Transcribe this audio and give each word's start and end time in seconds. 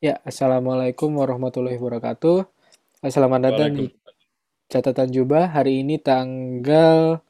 Ya, 0.00 0.16
Assalamualaikum 0.24 1.12
warahmatullahi 1.12 1.76
wabarakatuh. 1.76 2.48
Eh, 3.04 3.12
Selamat 3.12 3.52
datang 3.52 3.76
di 3.76 3.92
Waalaikumsalam. 3.92 4.16
catatan 4.72 5.12
Jubah. 5.12 5.52
Hari 5.52 5.84
ini 5.84 6.00
tanggal 6.00 7.20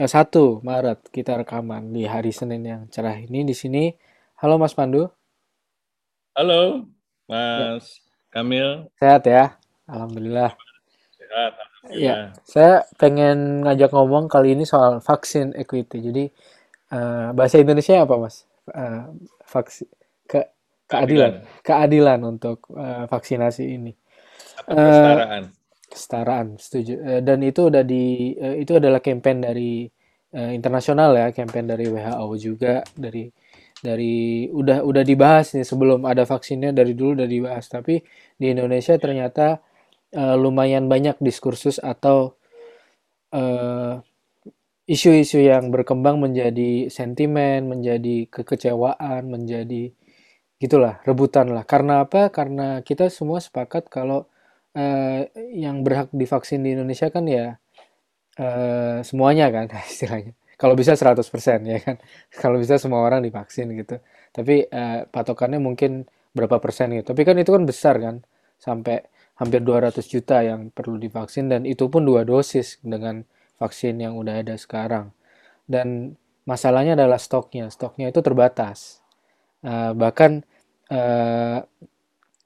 eh, 0.00 0.10
1 0.10 0.64
Maret 0.64 1.12
kita 1.12 1.40
rekaman 1.40 1.92
di 1.92 2.08
hari 2.08 2.32
Senin 2.32 2.64
yang 2.64 2.82
cerah 2.88 3.16
ini 3.20 3.44
di 3.44 3.52
sini. 3.52 3.92
Halo 4.40 4.56
Mas 4.56 4.72
Pandu. 4.78 5.12
Halo, 6.36 6.88
Ya, 7.54 7.76
Mas 7.76 8.02
Kamil. 8.32 8.88
sehat 9.00 9.22
ya? 9.28 9.60
Alhamdulillah. 9.90 10.56
Sehat, 11.18 11.54
Ya, 11.92 12.34
saya 12.48 12.88
pengen 12.96 13.66
ngajak 13.68 13.92
ngomong 13.92 14.32
kali 14.32 14.56
ini 14.56 14.64
soal 14.64 15.04
vaksin 15.04 15.52
equity. 15.58 15.98
Jadi 16.00 16.24
eh, 16.92 17.28
bahasa 17.36 17.60
Indonesia 17.60 18.02
apa 18.02 18.16
Mas? 18.20 18.48
Eh, 18.72 19.02
vaksin 19.46 19.90
keadilan, 20.90 21.34
Keadilan 21.66 22.20
untuk 22.24 22.58
eh, 22.72 23.04
vaksinasi 23.12 23.64
ini. 23.76 23.92
atau 24.58 24.78
Eh, 24.78 24.82
kesetaraan. 24.84 25.44
Kesetaraan, 25.90 26.46
setuju. 26.60 26.94
Eh, 27.02 27.20
dan 27.26 27.38
itu 27.42 27.66
udah 27.70 27.82
di 27.82 28.34
eh, 28.38 28.62
itu 28.62 28.72
adalah 28.80 29.00
campaign 29.02 29.38
dari 29.42 29.86
eh, 30.34 30.52
internasional 30.58 31.10
ya, 31.18 31.26
campaign 31.34 31.66
dari 31.72 31.84
WHO 31.90 32.26
juga, 32.38 32.74
dari 32.94 33.26
dari 33.82 34.46
udah 34.52 34.84
udah 34.86 35.02
dibahas 35.06 35.56
nih 35.56 35.66
sebelum 35.66 36.04
ada 36.06 36.24
vaksinnya 36.28 36.70
dari 36.76 36.92
dulu 36.98 37.22
udah 37.22 37.28
dibahas. 37.30 37.66
Tapi 37.72 38.00
di 38.40 38.46
Indonesia 38.54 38.94
Ya, 38.96 39.02
ternyata 39.02 39.60
eh, 40.14 40.36
lumayan 40.38 40.86
banyak 40.92 41.18
diskursus 41.22 41.78
atau 41.82 42.36
eh, 43.34 43.94
isu-isu 44.94 45.38
yang 45.40 45.70
berkembang 45.74 46.16
menjadi 46.24 46.90
sentimen, 46.90 47.70
menjadi 47.72 48.26
kekecewaan, 48.34 49.22
menjadi 49.34 49.94
gitulah 50.62 51.00
rebutan 51.08 51.46
lah. 51.56 51.64
Karena 51.64 52.04
apa? 52.04 52.28
Karena 52.30 52.84
kita 52.84 53.08
semua 53.08 53.40
sepakat 53.40 53.88
kalau 53.88 54.28
eh, 54.76 55.32
yang 55.56 55.82
berhak 55.86 56.12
divaksin 56.12 56.62
di 56.64 56.76
Indonesia 56.76 57.08
kan 57.10 57.24
ya 57.26 57.56
eh, 58.38 58.98
semuanya 59.06 59.48
kan 59.54 59.66
istilahnya. 59.92 60.32
Kalau 60.60 60.74
bisa 60.76 60.92
100% 60.92 61.64
ya 61.64 61.78
kan. 61.80 61.96
Kalau 62.42 62.56
bisa 62.60 62.76
semua 62.76 63.00
orang 63.00 63.24
divaksin 63.24 63.72
gitu. 63.80 63.96
Tapi 64.36 64.68
eh, 64.68 65.00
patokannya 65.08 65.58
mungkin 65.62 66.04
berapa 66.36 66.60
persen 66.62 66.92
gitu. 66.94 67.16
Tapi 67.16 67.22
kan 67.24 67.36
itu 67.40 67.50
kan 67.56 67.64
besar 67.64 67.96
kan. 67.98 68.16
Sampai 68.60 69.00
hampir 69.40 69.64
200 69.64 70.04
juta 70.04 70.44
yang 70.44 70.68
perlu 70.68 71.00
divaksin 71.00 71.48
dan 71.48 71.64
itu 71.64 71.88
pun 71.88 72.04
dua 72.04 72.28
dosis 72.28 72.76
dengan 72.84 73.24
vaksin 73.56 73.96
yang 74.04 74.20
udah 74.20 74.44
ada 74.44 74.54
sekarang. 74.60 75.16
Dan 75.64 76.16
masalahnya 76.44 76.92
adalah 76.92 77.16
stoknya. 77.16 77.72
Stoknya 77.72 78.12
itu 78.12 78.20
terbatas. 78.20 79.00
Eh, 79.64 79.92
bahkan 79.96 80.44
eh, 80.90 81.58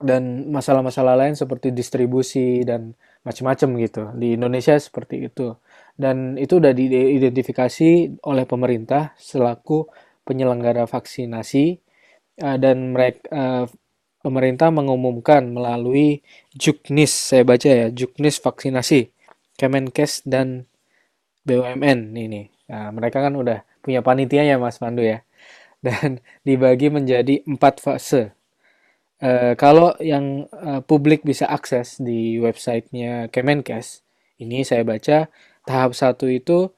dan 0.05 0.23
masalah-masalah 0.53 1.17
lain 1.17 1.35
seperti 1.35 1.73
distribusi 1.73 2.63
dan 2.63 2.93
macam-macam 3.25 3.69
gitu. 3.81 4.03
Di 4.21 4.37
Indonesia 4.37 4.77
seperti 4.77 5.33
itu. 5.33 5.57
Dan 5.97 6.37
itu 6.37 6.61
udah 6.61 6.75
diidentifikasi 6.77 8.21
oleh 8.27 8.45
pemerintah 8.45 9.15
selaku 9.17 9.89
penyelenggara 10.27 10.85
vaksinasi 10.85 11.65
eh, 12.43 12.57
dan 12.61 12.93
mereka 12.93 13.25
eh, 13.33 13.67
pemerintah 14.25 14.73
mengumumkan 14.73 15.45
melalui 15.53 16.25
Juknis, 16.57 17.13
saya 17.13 17.45
baca 17.45 17.69
ya, 17.69 17.89
Juknis 17.93 18.41
vaksinasi, 18.41 19.13
Kemenkes 19.61 20.25
dan 20.25 20.65
BUMN 21.45 22.17
ini. 22.17 22.49
Nah, 22.73 22.89
mereka 22.97 23.21
kan 23.21 23.37
udah 23.37 23.61
punya 23.85 24.01
panitia 24.01 24.49
ya 24.49 24.57
Mas 24.57 24.81
Pandu 24.81 25.05
ya. 25.05 25.21
Dan 25.85 26.23
dibagi 26.47 26.89
menjadi 26.89 27.45
empat 27.45 27.83
fase. 27.85 28.33
Eh, 29.21 29.55
kalau 29.57 29.95
yang 30.01 30.49
eh, 30.51 30.81
publik 30.85 31.23
bisa 31.25 31.49
akses 31.49 32.01
di 32.03 32.37
websitenya 32.41 33.29
Kemenkes, 33.33 34.05
ini 34.43 34.67
saya 34.67 34.83
baca 34.83 35.29
tahap 35.65 35.93
satu 35.97 36.27
itu 36.29 36.73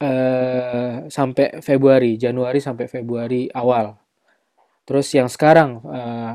eh, 0.00 1.08
sampai 1.08 1.60
Februari, 1.64 2.16
Januari 2.20 2.60
sampai 2.62 2.86
Februari 2.88 3.48
awal. 3.52 3.96
Terus 4.86 5.08
yang 5.16 5.28
sekarang 5.28 5.82
eh, 5.90 6.34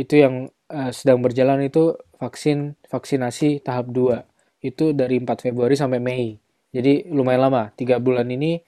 itu 0.00 0.14
yang 0.24 0.34
eh, 0.70 0.90
sedang 0.94 1.20
berjalan 1.20 1.60
itu 1.66 1.94
vaksin 2.18 2.74
vaksinasi 2.88 3.62
tahap 3.62 3.90
2 3.92 4.64
itu 4.64 4.90
dari 4.96 5.22
4 5.22 5.44
Februari 5.44 5.74
sampai 5.78 6.00
Mei. 6.02 6.34
Jadi 6.74 7.08
lumayan 7.08 7.48
lama, 7.48 7.62
tiga 7.78 7.96
bulan 8.02 8.28
ini 8.28 8.60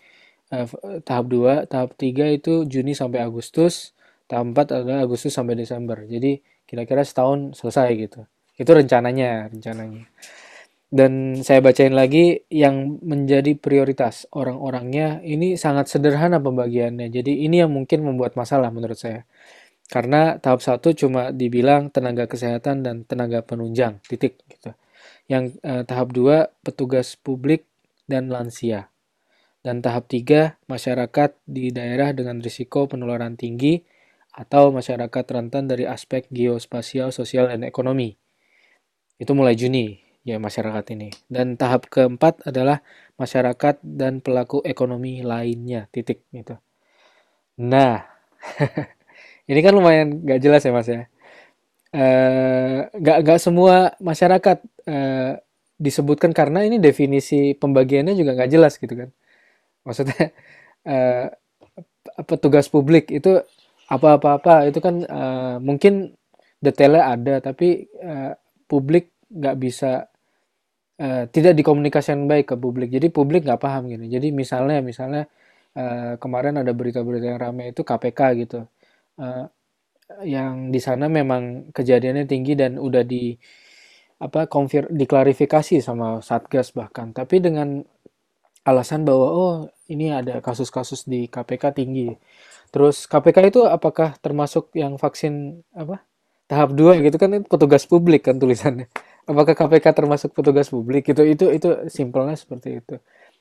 eh, 0.54 0.66
tahap 1.06 1.26
2, 1.30 1.66
tahap 1.70 1.94
3 1.96 2.36
itu 2.36 2.66
Juni 2.66 2.92
sampai 2.92 3.22
Agustus, 3.22 3.94
tahap 4.30 4.54
4 4.54 4.82
adalah 4.82 5.06
Agustus 5.06 5.34
sampai 5.34 5.54
Desember. 5.58 6.02
Jadi 6.06 6.42
kira-kira 6.66 7.02
setahun 7.02 7.58
selesai 7.58 7.88
gitu. 7.98 8.20
Itu 8.54 8.70
rencananya, 8.76 9.50
rencananya. 9.50 10.06
Dan 10.90 11.38
saya 11.46 11.62
bacain 11.62 11.94
lagi 11.94 12.42
yang 12.50 12.98
menjadi 13.06 13.54
prioritas 13.54 14.26
orang-orangnya 14.34 15.22
ini 15.22 15.54
sangat 15.54 15.86
sederhana 15.86 16.42
pembagiannya. 16.42 17.06
Jadi 17.14 17.46
ini 17.46 17.62
yang 17.62 17.70
mungkin 17.70 18.02
membuat 18.02 18.34
masalah 18.34 18.74
menurut 18.74 18.98
saya. 18.98 19.22
Karena 19.86 20.38
tahap 20.42 20.62
satu 20.62 20.90
cuma 20.94 21.30
dibilang 21.30 21.94
tenaga 21.94 22.26
kesehatan 22.26 22.82
dan 22.82 23.06
tenaga 23.06 23.42
penunjang, 23.42 24.02
titik 24.06 24.42
gitu. 24.50 24.74
Yang 25.30 25.62
eh, 25.62 25.82
tahap 25.86 26.10
dua 26.10 26.50
petugas 26.66 27.14
publik 27.14 27.66
dan 28.10 28.26
lansia. 28.30 28.90
Dan 29.60 29.84
tahap 29.84 30.08
tiga 30.08 30.56
masyarakat 30.72 31.36
di 31.44 31.68
daerah 31.68 32.16
dengan 32.16 32.40
risiko 32.40 32.88
penularan 32.88 33.36
tinggi 33.36 33.84
atau 34.32 34.72
masyarakat 34.72 35.24
rentan 35.28 35.68
dari 35.68 35.84
aspek 35.84 36.24
geospasial, 36.32 37.12
sosial, 37.12 37.52
dan 37.52 37.66
ekonomi. 37.66 38.16
Itu 39.20 39.36
mulai 39.36 39.52
Juni 39.58 40.00
ya 40.24 40.40
masyarakat 40.40 40.84
ini. 40.96 41.12
Dan 41.28 41.60
tahap 41.60 41.92
keempat 41.92 42.48
adalah 42.48 42.80
masyarakat 43.20 43.84
dan 43.84 44.24
pelaku 44.24 44.64
ekonomi 44.64 45.20
lainnya, 45.20 45.92
titik 45.92 46.24
gitu. 46.32 46.56
Nah, 47.60 48.00
ini 49.50 49.60
kan 49.60 49.76
lumayan 49.76 50.24
gak 50.24 50.40
jelas 50.40 50.64
ya 50.64 50.72
Mas 50.72 50.88
ya. 50.88 51.04
Eh, 51.90 52.78
nggak 52.86 53.18
nggak 53.26 53.40
semua 53.42 53.98
masyarakat 53.98 54.62
eh, 54.86 55.42
disebutkan 55.74 56.30
karena 56.30 56.62
ini 56.62 56.78
definisi 56.78 57.58
pembagiannya 57.58 58.14
juga 58.14 58.38
nggak 58.38 58.50
jelas 58.52 58.78
gitu 58.78 58.94
kan. 58.94 59.10
Maksudnya 59.86 60.32
eh, 60.90 61.26
petugas 62.28 62.66
publik 62.70 63.10
itu 63.12 63.40
apa-apa-apa 63.90 64.70
itu 64.70 64.78
kan 64.82 65.02
eh, 65.04 65.56
mungkin 65.62 66.14
detailnya 66.62 67.04
ada 67.16 67.34
tapi 67.42 67.88
eh, 67.98 68.32
publik 68.70 69.10
nggak 69.30 69.56
bisa 69.58 70.06
eh, 71.00 71.24
tidak 71.34 71.54
dikomunikasikan 71.58 72.26
baik 72.30 72.46
ke 72.54 72.56
publik. 72.58 72.88
Jadi 72.92 73.08
publik 73.12 73.42
nggak 73.46 73.60
paham 73.62 73.88
gini. 73.90 74.06
Jadi 74.10 74.30
misalnya 74.34 74.78
misalnya 74.84 75.22
eh, 75.76 76.14
kemarin 76.22 76.60
ada 76.62 76.72
berita-berita 76.74 77.26
yang 77.36 77.40
ramai 77.40 77.72
itu 77.74 77.82
KPK 77.86 78.20
gitu. 78.46 78.60
Eh, 79.20 79.44
yang 80.26 80.70
di 80.74 80.80
sana 80.82 81.06
memang 81.10 81.70
kejadiannya 81.72 82.26
tinggi 82.26 82.54
dan 82.58 82.76
udah 82.80 83.04
di 83.06 83.34
apa 84.20 84.44
konfir 84.50 84.86
diklarifikasi 84.92 85.80
sama 85.80 86.20
Satgas 86.20 86.72
bahkan. 86.76 87.12
Tapi 87.16 87.40
dengan 87.40 87.80
alasan 88.64 89.08
bahwa 89.08 89.28
oh 89.32 89.54
ini 89.90 90.12
ada 90.12 90.38
kasus-kasus 90.44 91.08
di 91.08 91.26
KPK 91.26 91.74
tinggi. 91.74 92.14
Terus 92.70 93.08
KPK 93.10 93.50
itu 93.50 93.60
apakah 93.66 94.14
termasuk 94.22 94.70
yang 94.78 94.94
vaksin 95.00 95.64
apa 95.74 96.04
tahap 96.46 96.74
2 96.74 97.02
gitu 97.06 97.16
kan 97.18 97.30
petugas 97.46 97.84
publik 97.86 98.26
kan 98.26 98.36
tulisannya. 98.38 98.86
Apakah 99.26 99.54
KPK 99.54 99.86
termasuk 99.94 100.30
petugas 100.34 100.70
publik 100.70 101.06
gitu? 101.10 101.22
Itu 101.26 101.50
itu 101.54 101.88
simpelnya 101.90 102.34
seperti 102.38 102.82
itu. 102.82 102.96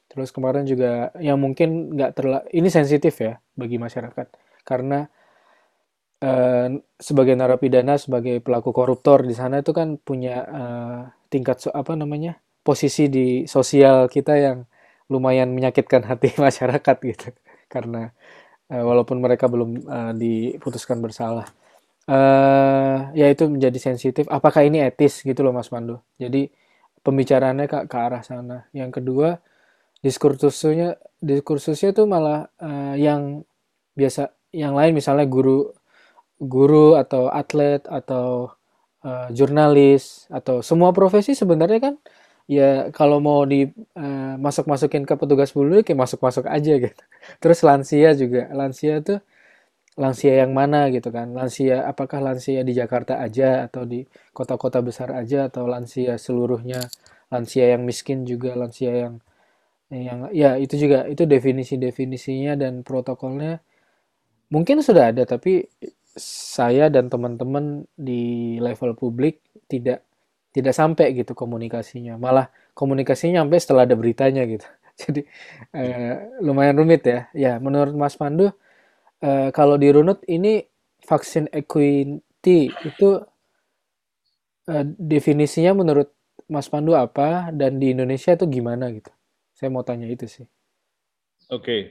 Terus 0.09 0.34
kemarin 0.34 0.66
juga 0.66 1.13
yang 1.22 1.38
mungkin 1.38 1.94
nggak 1.94 2.12
terlalu 2.18 2.46
ini 2.53 2.69
sensitif 2.74 3.13
ya 3.22 3.38
bagi 3.53 3.78
masyarakat 3.78 4.28
karena 4.66 5.06
eh, 6.22 6.68
sebagai 7.00 7.36
narapidana 7.38 7.96
sebagai 8.01 8.42
pelaku 8.42 8.74
koruptor 8.74 9.24
di 9.25 9.36
sana 9.38 9.62
itu 9.62 9.72
kan 9.72 10.01
punya 10.01 10.36
eh, 10.50 11.01
tingkat 11.30 11.69
apa 11.72 11.94
namanya 11.94 12.42
posisi 12.65 13.07
di 13.07 13.45
sosial 13.45 14.10
kita 14.10 14.33
yang 14.38 14.57
lumayan 15.14 15.50
menyakitkan 15.54 16.06
hati 16.08 16.34
masyarakat 16.46 16.98
gitu. 17.06 17.28
Karena 17.72 18.10
eh, 18.72 18.84
walaupun 18.84 19.20
mereka 19.22 19.48
belum 19.52 19.72
eh, 19.88 20.14
diputuskan 20.18 21.00
bersalah. 21.04 21.48
Eh 22.10 22.98
ya 23.20 23.28
itu 23.34 23.46
menjadi 23.50 23.80
sensitif. 23.80 24.26
Apakah 24.32 24.66
ini 24.68 24.82
etis 24.84 25.22
gitu 25.26 25.42
loh 25.46 25.54
Mas 25.56 25.70
Pandu? 25.72 26.02
Jadi 26.22 26.50
pembicaraannya 27.06 27.68
ke, 27.70 27.78
ke 27.92 27.98
arah 27.98 28.24
sana. 28.26 28.68
Yang 28.76 29.02
kedua 29.02 29.30
diskursusnya 30.06 30.96
diskursusnya 31.20 31.92
tuh 31.98 32.08
malah 32.08 32.48
eh, 32.62 32.96
yang 33.04 33.44
biasa 33.98 34.32
yang 34.56 34.74
lain 34.78 34.94
misalnya 34.98 35.28
guru 35.28 35.72
guru 36.40 36.96
atau 36.96 37.28
atlet 37.32 37.84
atau 37.88 38.52
eh, 39.04 39.28
jurnalis 39.36 40.28
atau 40.32 40.64
semua 40.64 40.92
profesi 40.96 41.36
sebenarnya 41.36 41.80
kan 41.84 41.96
ya 42.50 42.90
kalau 42.98 43.22
mau 43.22 43.46
di 43.46 43.69
eh, 43.96 44.34
masuk-masukin 44.42 45.04
ke 45.10 45.13
petugas 45.22 45.54
publik 45.54 45.86
ya 45.92 45.96
masuk-masuk 45.98 46.46
aja 46.50 46.74
gitu. 46.81 47.04
Terus 47.42 47.60
lansia 47.68 48.10
juga. 48.18 48.50
Lansia 48.51 49.00
tuh 49.06 49.19
lansia 50.00 50.34
yang 50.48 50.56
mana 50.56 50.88
gitu 50.96 51.12
kan 51.12 51.36
lansia 51.36 51.84
apakah 51.84 52.24
lansia 52.24 52.63
di 52.63 52.72
Jakarta 52.72 53.19
aja 53.19 53.68
atau 53.68 53.84
di 53.84 54.07
kota-kota 54.31 54.80
besar 54.80 55.12
aja 55.12 55.51
atau 55.51 55.68
lansia 55.68 56.16
seluruhnya 56.16 56.88
lansia 57.28 57.75
yang 57.75 57.84
miskin 57.84 58.24
juga 58.24 58.56
lansia 58.56 58.92
yang 58.96 59.16
yang 59.92 60.31
ya 60.31 60.56
itu 60.56 60.80
juga 60.80 61.04
itu 61.12 61.28
definisi-definisinya 61.28 62.56
dan 62.56 62.86
protokolnya 62.88 63.60
mungkin 64.54 64.80
sudah 64.80 65.12
ada 65.12 65.28
tapi 65.28 65.68
saya 66.16 66.88
dan 66.88 67.12
teman-teman 67.12 67.84
di 67.98 68.56
level 68.62 68.96
publik 68.96 69.44
tidak 69.68 70.06
tidak 70.50 70.74
sampai 70.74 71.13
gitu 71.13 71.38
komunikasinya 71.38 72.18
malah 72.18 72.50
komunikasinya 72.74 73.46
sampai 73.46 73.60
setelah 73.62 73.84
ada 73.86 73.96
beritanya 73.98 74.44
gitu 74.50 74.66
jadi 75.01 75.22
eh, 75.74 76.16
lumayan 76.42 76.75
rumit 76.78 77.06
ya 77.06 77.19
ya 77.34 77.51
menurut 77.62 77.94
Mas 77.94 78.18
Pandu 78.18 78.50
uh, 79.24 79.50
kalau 79.51 79.75
di 79.75 79.90
runut 79.92 80.24
ini 80.28 80.63
vaksin 81.04 81.48
equity 81.51 82.72
itu 82.72 83.10
uh, 84.69 84.86
definisinya 84.98 85.75
menurut 85.75 86.12
Mas 86.50 86.69
Pandu 86.72 86.98
apa 86.98 87.54
dan 87.54 87.78
di 87.78 87.94
Indonesia 87.94 88.34
itu 88.34 88.50
gimana 88.50 88.90
gitu? 88.90 89.13
Saya 89.54 89.69
mau 89.69 89.86
tanya 89.86 90.10
itu 90.10 90.25
sih. 90.25 90.46
Oke. 91.54 91.62
Okay. 91.62 91.81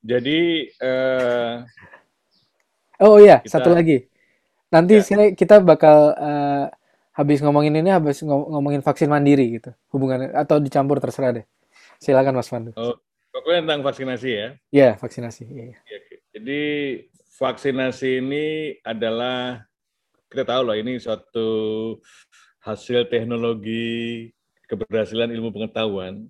Jadi 0.00 0.68
uh, 0.80 1.64
Oh 3.00 3.16
iya, 3.16 3.40
kita... 3.40 3.56
satu 3.56 3.72
lagi. 3.72 4.04
Nanti 4.68 5.00
ya. 5.00 5.32
kita 5.32 5.56
bakal 5.64 6.12
uh, 6.20 6.68
habis 7.20 7.44
ngomongin 7.44 7.76
ini 7.76 7.92
habis 7.92 8.24
ngomongin 8.24 8.80
vaksin 8.80 9.12
mandiri 9.12 9.60
gitu. 9.60 9.76
Hubungan 9.92 10.32
atau 10.32 10.56
dicampur 10.56 10.96
terserah 10.96 11.36
deh. 11.36 11.46
Silakan 12.00 12.40
Mas 12.40 12.48
Pandu. 12.48 12.72
Oh, 12.80 12.96
Pokoknya 13.30 13.62
tentang 13.62 13.82
vaksinasi 13.86 14.28
ya. 14.28 14.48
Iya, 14.74 14.90
vaksinasi. 14.98 15.42
Ya, 15.46 15.64
ya. 15.70 15.78
Jadi 16.34 16.62
vaksinasi 17.38 18.08
ini 18.18 18.46
adalah 18.82 19.62
kita 20.26 20.42
tahu 20.46 20.62
loh 20.66 20.76
ini 20.76 20.98
suatu 20.98 21.48
hasil 22.62 23.06
teknologi 23.06 24.28
keberhasilan 24.66 25.30
ilmu 25.30 25.50
pengetahuan 25.54 26.26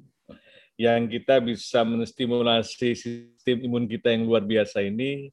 yang 0.80 1.08
kita 1.08 1.40
bisa 1.44 1.84
menstimulasi 1.84 2.96
sistem 2.96 3.56
imun 3.68 3.84
kita 3.84 4.12
yang 4.12 4.24
luar 4.24 4.44
biasa 4.44 4.80
ini 4.80 5.28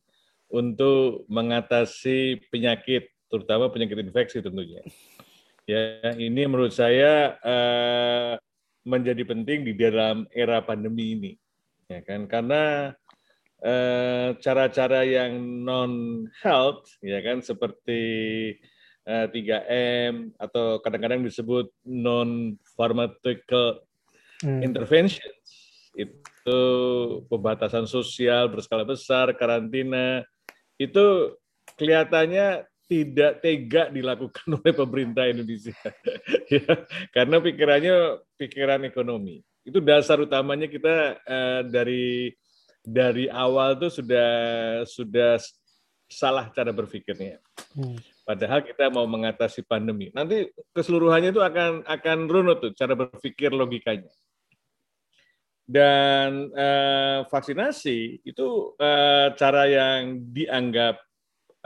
untuk 0.47 1.27
mengatasi 1.27 2.43
penyakit, 2.51 3.07
terutama 3.31 3.71
penyakit 3.71 4.03
infeksi 4.03 4.39
tentunya. 4.43 4.83
Ya, 5.67 6.15
ini 6.15 6.47
menurut 6.47 6.71
saya 6.71 7.35
uh, 7.43 8.39
menjadi 8.87 9.27
penting 9.27 9.67
di 9.67 9.75
dalam 9.75 10.23
era 10.31 10.63
pandemi 10.63 11.11
ini 11.11 11.31
ya 11.87 12.03
kan 12.03 12.27
karena 12.27 12.91
eh, 13.63 14.35
cara-cara 14.43 15.07
eh, 15.07 15.19
yang 15.19 15.39
non 15.63 16.23
health 16.43 16.87
ya 16.99 17.23
kan 17.23 17.39
seperti 17.39 18.01
eh, 19.07 19.25
3M 19.31 20.35
atau 20.35 20.83
kadang-kadang 20.83 21.23
disebut 21.23 21.71
non 21.87 22.59
pharmaceutical 22.75 23.83
hmm. 24.43 24.61
interventions 24.63 25.39
itu 25.95 26.61
pembatasan 27.31 27.87
sosial 27.87 28.51
berskala 28.51 28.83
besar 28.83 29.31
karantina 29.33 30.27
itu 30.77 31.33
kelihatannya 31.79 32.67
tidak 32.87 33.43
tega 33.43 33.91
dilakukan 33.91 34.47
oleh 34.57 34.73
pemerintah 34.73 35.27
Indonesia 35.27 35.75
ya, 36.53 36.87
karena 37.11 37.37
pikirannya 37.43 37.95
pikiran 38.39 38.81
ekonomi 38.87 39.43
itu 39.67 39.83
dasar 39.83 40.23
utamanya 40.23 40.71
kita 40.71 41.19
uh, 41.27 41.61
dari 41.67 42.31
dari 42.87 43.27
awal 43.27 43.75
tuh 43.75 43.91
sudah 43.91 44.31
sudah 44.87 45.35
salah 46.07 46.47
cara 46.55 46.71
berpikirnya. 46.71 47.43
Hmm. 47.75 47.99
Padahal 48.23 48.63
kita 48.63 48.87
mau 48.87 49.03
mengatasi 49.03 49.67
pandemi. 49.67 50.07
Nanti 50.15 50.47
keseluruhannya 50.71 51.35
itu 51.35 51.43
akan 51.43 51.83
akan 51.83 52.17
runut 52.31 52.63
tuh 52.63 52.71
cara 52.71 52.95
berpikir 52.95 53.51
logikanya. 53.51 54.11
Dan 55.67 56.47
uh, 56.55 57.27
vaksinasi 57.27 58.23
itu 58.23 58.71
uh, 58.79 59.35
cara 59.35 59.67
yang 59.67 60.23
dianggap 60.31 60.95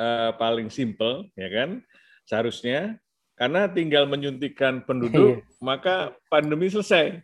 uh, 0.02 0.34
paling 0.42 0.74
simple, 0.74 1.30
ya 1.38 1.50
kan? 1.54 1.86
Seharusnya 2.26 2.98
karena 3.38 3.70
tinggal 3.70 4.10
menyuntikkan 4.10 4.86
penduduk, 4.86 5.42
iya. 5.42 5.62
maka 5.62 6.14
pandemi 6.30 6.70
selesai. 6.70 7.22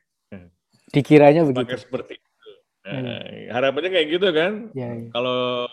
Dikiranya 0.94 1.44
begitu. 1.44 1.68
Maka 1.68 1.78
seperti 1.78 2.14
itu. 2.18 2.52
Nah, 2.88 2.96
hmm. 2.96 3.52
Harapannya 3.52 3.92
kayak 3.92 4.08
gitu 4.08 4.28
kan. 4.32 4.52
Ya, 4.72 4.90
ya. 4.96 5.12
Kalau 5.12 5.68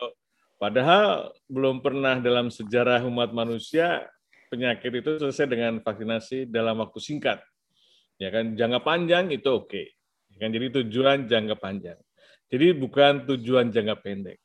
padahal 0.59 1.31
belum 1.47 1.79
pernah 1.81 2.19
dalam 2.19 2.51
sejarah 2.51 3.07
umat 3.07 3.31
manusia 3.31 4.11
penyakit 4.51 4.91
itu 4.91 5.11
selesai 5.23 5.47
dengan 5.47 5.79
vaksinasi 5.81 6.51
dalam 6.51 6.83
waktu 6.83 6.99
singkat. 6.99 7.39
Ya 8.19 8.31
kan, 8.31 8.55
jangka 8.55 8.81
panjang 8.83 9.31
itu 9.31 9.47
oke. 9.51 9.71
Okay. 9.71 9.87
Ya 10.35 10.47
kan, 10.47 10.51
jadi 10.51 10.67
tujuan 10.83 11.19
jangka 11.31 11.57
panjang. 11.59 11.99
Jadi 12.51 12.67
bukan 12.75 13.27
tujuan 13.27 13.71
jangka 13.71 13.97
pendek. 14.03 14.39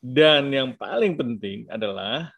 Dan 0.00 0.48
yang 0.48 0.72
paling 0.80 1.12
penting 1.12 1.68
adalah 1.68 2.32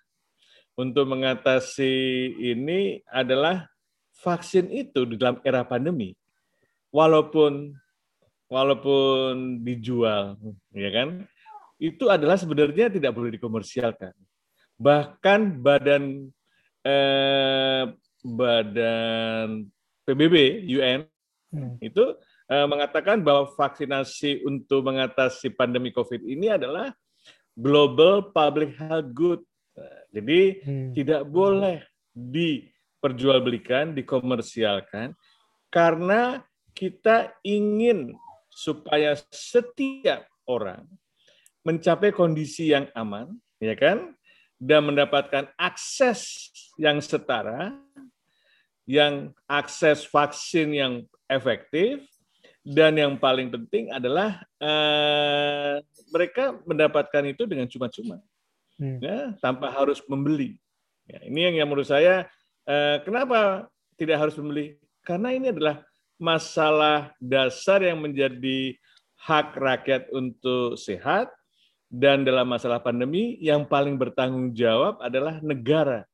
untuk 0.74 1.06
mengatasi 1.06 1.94
ini 2.42 2.98
adalah 3.06 3.70
vaksin 4.18 4.66
itu 4.66 5.06
di 5.06 5.14
dalam 5.14 5.38
era 5.46 5.62
pandemi 5.62 6.10
walaupun 6.90 7.70
walaupun 8.50 9.62
dijual, 9.64 10.36
ya 10.74 10.90
kan? 10.92 11.08
Itu 11.80 12.10
adalah 12.12 12.36
sebenarnya 12.36 12.92
tidak 12.92 13.14
boleh 13.16 13.32
dikomersialkan. 13.38 14.12
Bahkan 14.76 15.62
badan 15.62 16.28
eh, 16.84 17.84
badan 18.22 19.66
PBB 20.02 20.66
UN 20.66 21.06
hmm. 21.54 21.78
itu 21.80 22.04
eh, 22.50 22.66
mengatakan 22.66 23.24
bahwa 23.24 23.50
vaksinasi 23.54 24.46
untuk 24.46 24.86
mengatasi 24.86 25.54
pandemi 25.54 25.90
COVID 25.90 26.22
ini 26.26 26.52
adalah 26.52 26.92
global 27.56 28.32
public 28.32 28.76
health 28.76 29.12
good. 29.12 29.40
Jadi 30.12 30.60
hmm. 30.60 30.92
tidak 30.92 31.24
boleh 31.28 31.80
diperjualbelikan, 32.12 33.96
dikomersialkan 33.96 35.16
karena 35.72 36.44
kita 36.76 37.32
ingin 37.40 38.12
supaya 38.52 39.16
setiap 39.32 40.28
orang 40.44 40.84
mencapai 41.64 42.12
kondisi 42.12 42.76
yang 42.76 42.92
aman, 42.92 43.32
ya 43.56 43.72
kan, 43.72 44.12
dan 44.60 44.84
mendapatkan 44.84 45.48
akses 45.56 46.52
yang 46.76 47.00
setara, 47.00 47.72
yang 48.84 49.32
akses 49.48 50.04
vaksin 50.04 50.76
yang 50.76 50.94
efektif, 51.30 52.04
dan 52.62 52.94
yang 52.94 53.18
paling 53.18 53.50
penting 53.50 53.90
adalah 53.90 54.38
eh, 54.62 55.82
mereka 56.14 56.54
mendapatkan 56.62 57.22
itu 57.26 57.42
dengan 57.42 57.66
cuma-cuma, 57.66 58.22
hmm. 58.78 58.98
ya, 59.02 59.18
tanpa 59.42 59.66
harus 59.74 59.98
membeli. 60.06 60.62
Ya, 61.10 61.18
ini 61.26 61.50
yang, 61.50 61.54
yang 61.58 61.68
menurut 61.68 61.90
saya 61.90 62.30
eh, 62.66 63.02
kenapa 63.02 63.66
tidak 63.98 64.22
harus 64.22 64.38
membeli? 64.38 64.78
Karena 65.02 65.34
ini 65.34 65.50
adalah 65.50 65.82
masalah 66.22 67.10
dasar 67.18 67.82
yang 67.82 67.98
menjadi 67.98 68.78
hak 69.26 69.58
rakyat 69.58 70.06
untuk 70.14 70.78
sehat 70.78 71.34
dan 71.90 72.22
dalam 72.22 72.46
masalah 72.46 72.78
pandemi 72.78 73.42
yang 73.42 73.66
paling 73.66 73.98
bertanggung 73.98 74.54
jawab 74.54 75.02
adalah 75.02 75.42
negara. 75.42 76.06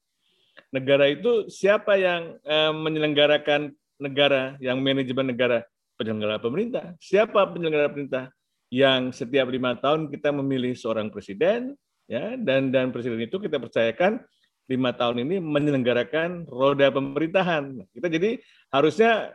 Negara 0.73 1.13
itu 1.13 1.53
siapa 1.53 2.01
yang 2.01 2.41
eh, 2.41 2.73
menyelenggarakan 2.73 3.77
negara, 4.01 4.57
yang 4.65 4.81
manajemen 4.81 5.29
negara, 5.29 5.69
penyelenggara 5.99 6.39
pemerintah. 6.39 6.95
Siapa 7.03 7.51
penyelenggara 7.51 7.91
pemerintah? 7.91 8.25
Yang 8.71 9.25
setiap 9.25 9.51
lima 9.51 9.75
tahun 9.75 10.09
kita 10.13 10.31
memilih 10.31 10.79
seorang 10.79 11.11
presiden, 11.11 11.75
ya, 12.07 12.39
dan 12.39 12.71
dan 12.71 12.95
presiden 12.95 13.19
itu 13.19 13.37
kita 13.43 13.59
percayakan 13.59 14.23
lima 14.69 14.93
tahun 14.93 15.25
ini 15.25 15.41
menyelenggarakan 15.41 16.47
roda 16.47 16.93
pemerintahan. 16.93 17.83
Kita 17.91 18.07
jadi 18.13 18.39
harusnya 18.69 19.33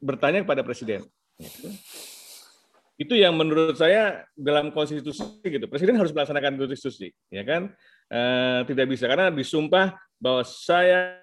bertanya 0.00 0.42
kepada 0.42 0.64
presiden. 0.64 1.04
Itu 2.96 3.16
yang 3.16 3.36
menurut 3.36 3.76
saya 3.76 4.24
dalam 4.36 4.72
konstitusi 4.72 5.24
gitu. 5.44 5.64
Presiden 5.68 5.96
harus 5.96 6.12
melaksanakan 6.12 6.56
konstitusi, 6.56 7.12
ya 7.32 7.44
kan? 7.44 7.72
E, 8.08 8.20
tidak 8.68 8.92
bisa 8.92 9.08
karena 9.08 9.32
disumpah 9.32 9.96
bahwa 10.20 10.44
saya 10.44 11.16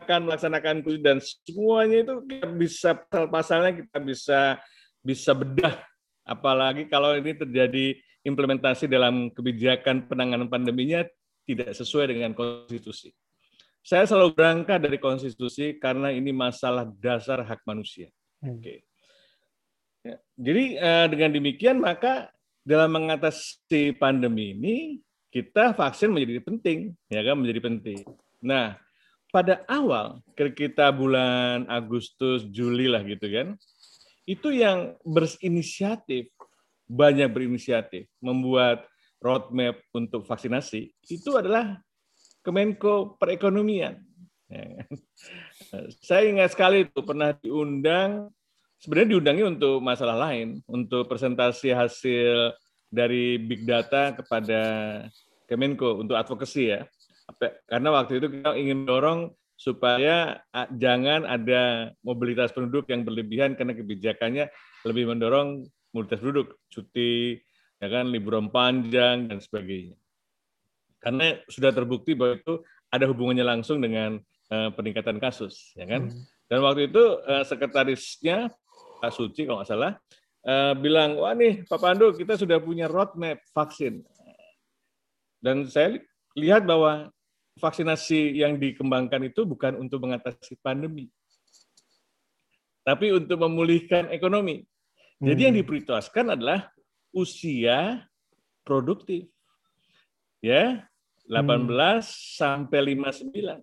akan 0.00 0.26
melaksanakan 0.26 0.80
konstitusi 0.80 1.04
dan 1.04 1.18
semuanya 1.20 1.96
itu 2.02 2.14
kita 2.24 2.48
bisa 2.48 2.90
pasal-pasalnya 2.96 3.72
kita 3.84 3.98
bisa 4.00 4.40
bisa 5.04 5.30
bedah. 5.36 5.76
Apalagi 6.24 6.88
kalau 6.88 7.16
ini 7.16 7.36
terjadi 7.36 7.96
implementasi 8.24 8.88
dalam 8.88 9.32
kebijakan 9.32 10.08
penanganan 10.08 10.48
pandeminya 10.48 11.04
tidak 11.48 11.72
sesuai 11.72 12.12
dengan 12.12 12.32
konstitusi. 12.36 13.12
Saya 13.80 14.04
selalu 14.04 14.36
berangkat 14.36 14.78
dari 14.84 15.00
konstitusi 15.00 15.80
karena 15.80 16.12
ini 16.12 16.36
masalah 16.36 16.84
dasar 17.00 17.40
hak 17.40 17.64
manusia. 17.64 18.12
Hmm. 18.44 18.60
Oke. 18.60 18.84
Ya, 20.00 20.16
jadi 20.36 20.64
uh, 20.80 21.06
dengan 21.12 21.30
demikian 21.32 21.76
maka 21.80 22.32
dalam 22.64 22.92
mengatasi 22.92 23.96
pandemi 24.00 24.56
ini 24.56 24.76
kita 25.32 25.72
vaksin 25.76 26.12
menjadi 26.12 26.40
penting, 26.44 26.78
ya 27.08 27.20
kan 27.24 27.36
menjadi 27.36 27.60
penting. 27.62 27.98
Nah, 28.42 28.76
pada 29.30 29.62
awal 29.70 30.20
kita 30.34 30.90
bulan 30.90 31.66
Agustus, 31.70 32.46
Juli 32.50 32.90
lah 32.90 33.02
gitu 33.06 33.26
kan, 33.30 33.54
itu 34.26 34.50
yang 34.54 34.94
berinisiatif 35.02 36.30
banyak 36.90 37.30
berinisiatif 37.30 38.10
membuat 38.18 38.86
roadmap 39.22 39.78
untuk 39.94 40.26
vaksinasi 40.26 40.90
itu 41.06 41.30
adalah 41.38 41.78
Kemenko 42.42 43.20
Perekonomian. 43.20 44.00
Ya 44.50 44.64
kan? 44.66 44.88
Saya 46.06 46.26
ingat 46.26 46.56
sekali 46.56 46.88
itu 46.88 47.00
pernah 47.04 47.36
diundang, 47.36 48.32
sebenarnya 48.82 49.14
diundangi 49.14 49.42
untuk 49.46 49.78
masalah 49.84 50.16
lain, 50.18 50.58
untuk 50.66 51.06
presentasi 51.06 51.70
hasil 51.70 52.56
dari 52.90 53.38
big 53.38 53.62
data 53.68 54.10
kepada 54.16 54.62
Kemenko 55.46 56.02
untuk 56.02 56.18
advokasi 56.18 56.74
ya. 56.74 56.80
Karena 57.66 57.88
waktu 57.94 58.18
itu 58.18 58.26
kita 58.30 58.56
ingin 58.56 58.86
dorong 58.86 59.34
supaya 59.60 60.40
jangan 60.72 61.28
ada 61.28 61.92
mobilitas 62.00 62.48
penduduk 62.48 62.88
yang 62.88 63.04
berlebihan 63.04 63.52
karena 63.54 63.76
kebijakannya 63.76 64.48
lebih 64.88 65.12
mendorong 65.12 65.68
mobilitas 65.92 66.24
penduduk, 66.24 66.56
cuti, 66.72 67.36
ya 67.76 67.88
kan, 67.92 68.08
liburan 68.08 68.48
panjang 68.48 69.28
dan 69.28 69.38
sebagainya. 69.42 70.00
Karena 71.00 71.36
sudah 71.48 71.72
terbukti 71.76 72.16
bahwa 72.16 72.40
itu 72.40 72.54
ada 72.88 73.04
hubungannya 73.08 73.44
langsung 73.44 73.80
dengan 73.80 74.20
uh, 74.52 74.70
peningkatan 74.72 75.20
kasus, 75.20 75.76
ya 75.76 75.84
kan. 75.84 76.08
Hmm. 76.08 76.24
Dan 76.48 76.58
waktu 76.64 76.88
itu 76.88 77.02
uh, 77.24 77.44
sekretarisnya 77.46 78.50
Pak 79.00 79.12
Suci 79.14 79.44
kalau 79.46 79.62
nggak 79.62 79.70
salah 79.70 79.92
uh, 80.44 80.72
bilang, 80.76 81.16
wah 81.20 81.32
nih 81.36 81.64
Pak 81.68 81.80
Pandu 81.80 82.12
kita 82.16 82.36
sudah 82.36 82.60
punya 82.60 82.88
roadmap 82.88 83.40
vaksin. 83.52 84.04
Dan 85.40 85.64
saya 85.68 85.96
lihat 86.36 86.68
bahwa 86.68 87.08
vaksinasi 87.60 88.40
yang 88.40 88.56
dikembangkan 88.56 89.28
itu 89.28 89.44
bukan 89.44 89.76
untuk 89.76 90.08
mengatasi 90.08 90.56
pandemi, 90.64 91.12
tapi 92.82 93.12
untuk 93.12 93.36
memulihkan 93.44 94.08
ekonomi. 94.08 94.64
Jadi 95.20 95.40
yang 95.44 95.54
hmm. 95.54 95.62
diprioritaskan 95.62 96.32
adalah 96.32 96.72
usia 97.12 98.08
produktif. 98.64 99.28
Ya, 100.40 100.88
18 101.28 101.68
hmm. 101.68 102.00
sampai 102.40 102.96
59. 102.96 103.60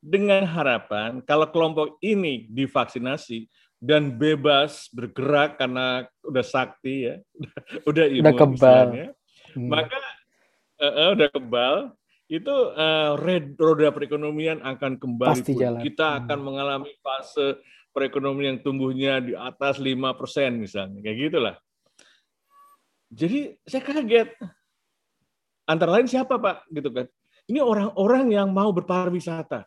Dengan 0.00 0.42
harapan 0.48 1.20
kalau 1.22 1.46
kelompok 1.52 2.00
ini 2.02 2.48
divaksinasi 2.50 3.46
dan 3.78 4.12
bebas 4.12 4.88
bergerak 4.92 5.60
karena 5.60 6.08
udah 6.24 6.44
sakti 6.44 7.06
ya, 7.06 7.14
udah 7.88 8.04
imun 8.10 8.24
udah 8.26 8.34
kebal. 8.34 8.86
hmm. 9.54 9.68
maka 9.70 9.98
uh, 10.80 11.10
udah 11.14 11.28
kebal, 11.30 11.74
itu 12.30 12.54
uh, 12.78 13.18
roda 13.58 13.90
perekonomian 13.90 14.62
akan 14.62 15.02
kembali. 15.02 15.34
Pasti 15.34 15.58
jalan. 15.58 15.82
Kita 15.82 16.06
hmm. 16.14 16.18
akan 16.22 16.38
mengalami 16.38 16.94
fase 17.02 17.58
perekonomian 17.90 18.54
yang 18.54 18.60
tumbuhnya 18.62 19.18
di 19.18 19.34
atas 19.34 19.82
lima 19.82 20.14
persen 20.14 20.62
misalnya, 20.62 21.02
kayak 21.02 21.18
gitulah. 21.26 21.56
Jadi 23.10 23.58
saya 23.66 23.82
kaget. 23.82 24.30
Antara 25.66 25.98
lain 25.98 26.06
siapa 26.06 26.38
Pak? 26.38 26.70
Gitu 26.70 26.90
kan. 26.94 27.10
Ini 27.50 27.58
orang-orang 27.58 28.30
yang 28.30 28.54
mau 28.54 28.70
berpariwisata. 28.70 29.66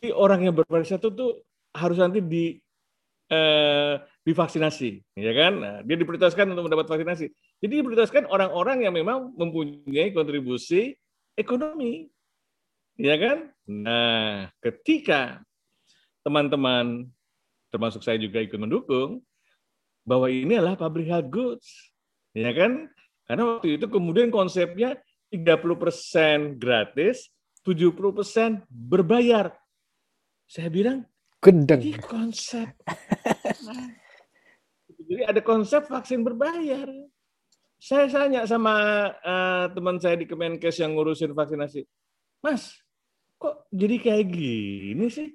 Jadi 0.00 0.08
orang 0.08 0.48
yang 0.48 0.56
berpariwisata 0.56 1.12
itu 1.12 1.44
harus 1.76 2.00
nanti 2.00 2.24
di 2.24 2.56
eh, 3.28 3.94
divaksinasi, 4.24 5.16
ya 5.20 5.32
kan? 5.36 5.52
Nah, 5.60 5.74
dia 5.84 5.96
diprioritaskan 6.00 6.48
untuk 6.48 6.64
mendapat 6.72 6.88
vaksinasi. 6.88 7.28
Jadi 7.60 7.72
diprioritaskan 7.84 8.24
orang-orang 8.24 8.88
yang 8.88 8.96
memang 8.96 9.36
mempunyai 9.36 10.16
kontribusi 10.16 10.96
ekonomi. 11.38 12.10
Ya 12.98 13.14
kan? 13.14 13.54
Nah, 13.70 14.50
ketika 14.58 15.38
teman-teman 16.26 17.06
termasuk 17.70 18.02
saya 18.02 18.18
juga 18.18 18.42
ikut 18.42 18.58
mendukung 18.58 19.22
bahwa 20.02 20.26
ini 20.26 20.58
adalah 20.58 20.74
public 20.74 21.06
health 21.06 21.30
goods. 21.30 21.68
Ya 22.34 22.50
kan? 22.50 22.90
Karena 23.28 23.56
waktu 23.56 23.78
itu 23.78 23.86
kemudian 23.86 24.32
konsepnya 24.32 24.98
30% 25.28 26.56
gratis, 26.56 27.28
70% 27.62 28.64
berbayar. 28.68 29.52
Saya 30.48 30.72
bilang, 30.72 31.04
gendeng. 31.44 31.84
Ini 31.84 32.00
konsep. 32.00 32.72
Jadi 35.08 35.22
ada 35.28 35.40
konsep 35.44 35.84
vaksin 35.84 36.24
berbayar. 36.24 36.88
Saya 37.78 38.10
tanya 38.10 38.42
sama 38.42 38.74
uh, 39.22 39.70
teman 39.70 40.02
saya 40.02 40.18
di 40.18 40.26
Kemenkes 40.26 40.82
yang 40.82 40.98
ngurusin 40.98 41.30
vaksinasi, 41.30 41.86
Mas, 42.42 42.74
kok 43.38 43.70
jadi 43.70 44.02
kayak 44.02 44.26
gini 44.34 45.06
sih? 45.06 45.30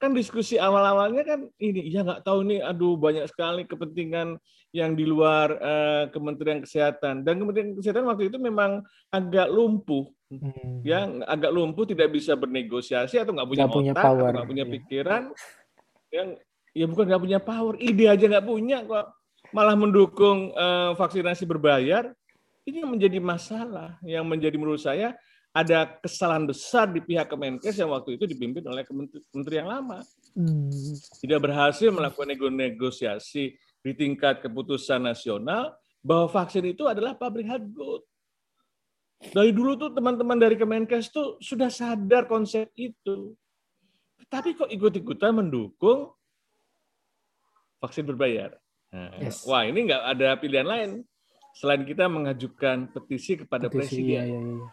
Kan 0.00 0.16
diskusi 0.16 0.56
awal-awalnya 0.56 1.24
kan 1.24 1.48
ini, 1.60 1.88
ya 1.92 2.00
nggak 2.00 2.24
tahu 2.24 2.48
nih, 2.48 2.64
aduh 2.64 2.96
banyak 2.96 3.28
sekali 3.28 3.68
kepentingan 3.68 4.40
yang 4.72 4.96
di 4.96 5.04
luar 5.04 5.52
uh, 5.56 6.04
Kementerian 6.12 6.64
Kesehatan. 6.64 7.24
Dan 7.28 7.44
Kementerian 7.44 7.76
Kesehatan 7.76 8.08
waktu 8.08 8.32
itu 8.32 8.40
memang 8.40 8.80
agak 9.12 9.52
lumpuh, 9.52 10.08
hmm. 10.32 10.80
ya 10.80 11.08
agak 11.28 11.52
lumpuh, 11.52 11.84
tidak 11.84 12.08
bisa 12.12 12.36
bernegosiasi 12.36 13.20
atau 13.20 13.36
nggak 13.36 13.48
punya 13.52 13.64
gak 13.64 13.72
otak, 13.72 13.80
punya 13.80 13.94
power, 13.96 14.30
nggak 14.32 14.48
punya 14.48 14.64
iya. 14.64 14.72
pikiran, 14.80 15.22
yang 16.12 16.28
ya 16.76 16.84
bukan 16.88 17.04
nggak 17.08 17.22
punya 17.24 17.40
power, 17.40 17.74
ide 17.80 18.04
aja 18.08 18.24
nggak 18.28 18.48
punya 18.48 18.80
kok 18.84 19.15
malah 19.50 19.74
mendukung 19.78 20.54
uh, 20.54 20.94
vaksinasi 20.98 21.46
berbayar, 21.46 22.10
ini 22.66 22.82
yang 22.82 22.90
menjadi 22.90 23.18
masalah, 23.22 23.98
yang 24.02 24.26
menjadi 24.26 24.58
menurut 24.58 24.82
saya 24.82 25.14
ada 25.56 25.88
kesalahan 26.04 26.44
besar 26.44 26.90
di 26.92 27.00
pihak 27.00 27.32
Kemenkes 27.32 27.80
yang 27.80 27.88
waktu 27.88 28.20
itu 28.20 28.28
dipimpin 28.28 28.60
oleh 28.68 28.84
Kementerian 28.84 29.64
yang 29.64 29.70
lama. 29.72 30.04
Hmm. 30.36 30.68
Tidak 31.16 31.40
berhasil 31.40 31.88
melakukan 31.88 32.36
negosiasi 32.52 33.56
di 33.80 33.92
tingkat 33.96 34.44
keputusan 34.44 35.00
nasional 35.00 35.72
bahwa 36.04 36.28
vaksin 36.28 36.66
itu 36.68 36.84
adalah 36.84 37.16
public 37.16 37.48
health 37.48 37.64
good. 37.72 38.02
Dari 39.32 39.48
dulu 39.48 39.80
tuh 39.80 39.90
teman-teman 39.96 40.36
dari 40.36 40.60
Kemenkes 40.60 41.08
tuh 41.08 41.40
sudah 41.40 41.72
sadar 41.72 42.28
konsep 42.28 42.68
itu. 42.76 43.32
Tapi 44.28 44.52
kok 44.58 44.68
ikut-ikutan 44.68 45.40
mendukung 45.40 46.12
vaksin 47.80 48.04
berbayar. 48.04 48.52
Yes. 49.20 49.44
Wah 49.44 49.68
ini 49.68 49.88
nggak 49.90 50.02
ada 50.16 50.28
pilihan 50.40 50.68
lain 50.68 50.90
selain 51.56 51.82
kita 51.88 52.04
mengajukan 52.08 52.92
petisi 52.92 53.40
kepada 53.40 53.72
petisi, 53.72 54.04
presiden 54.04 54.12
iya, 54.12 54.22
iya, 54.28 54.40
iya. 54.40 54.66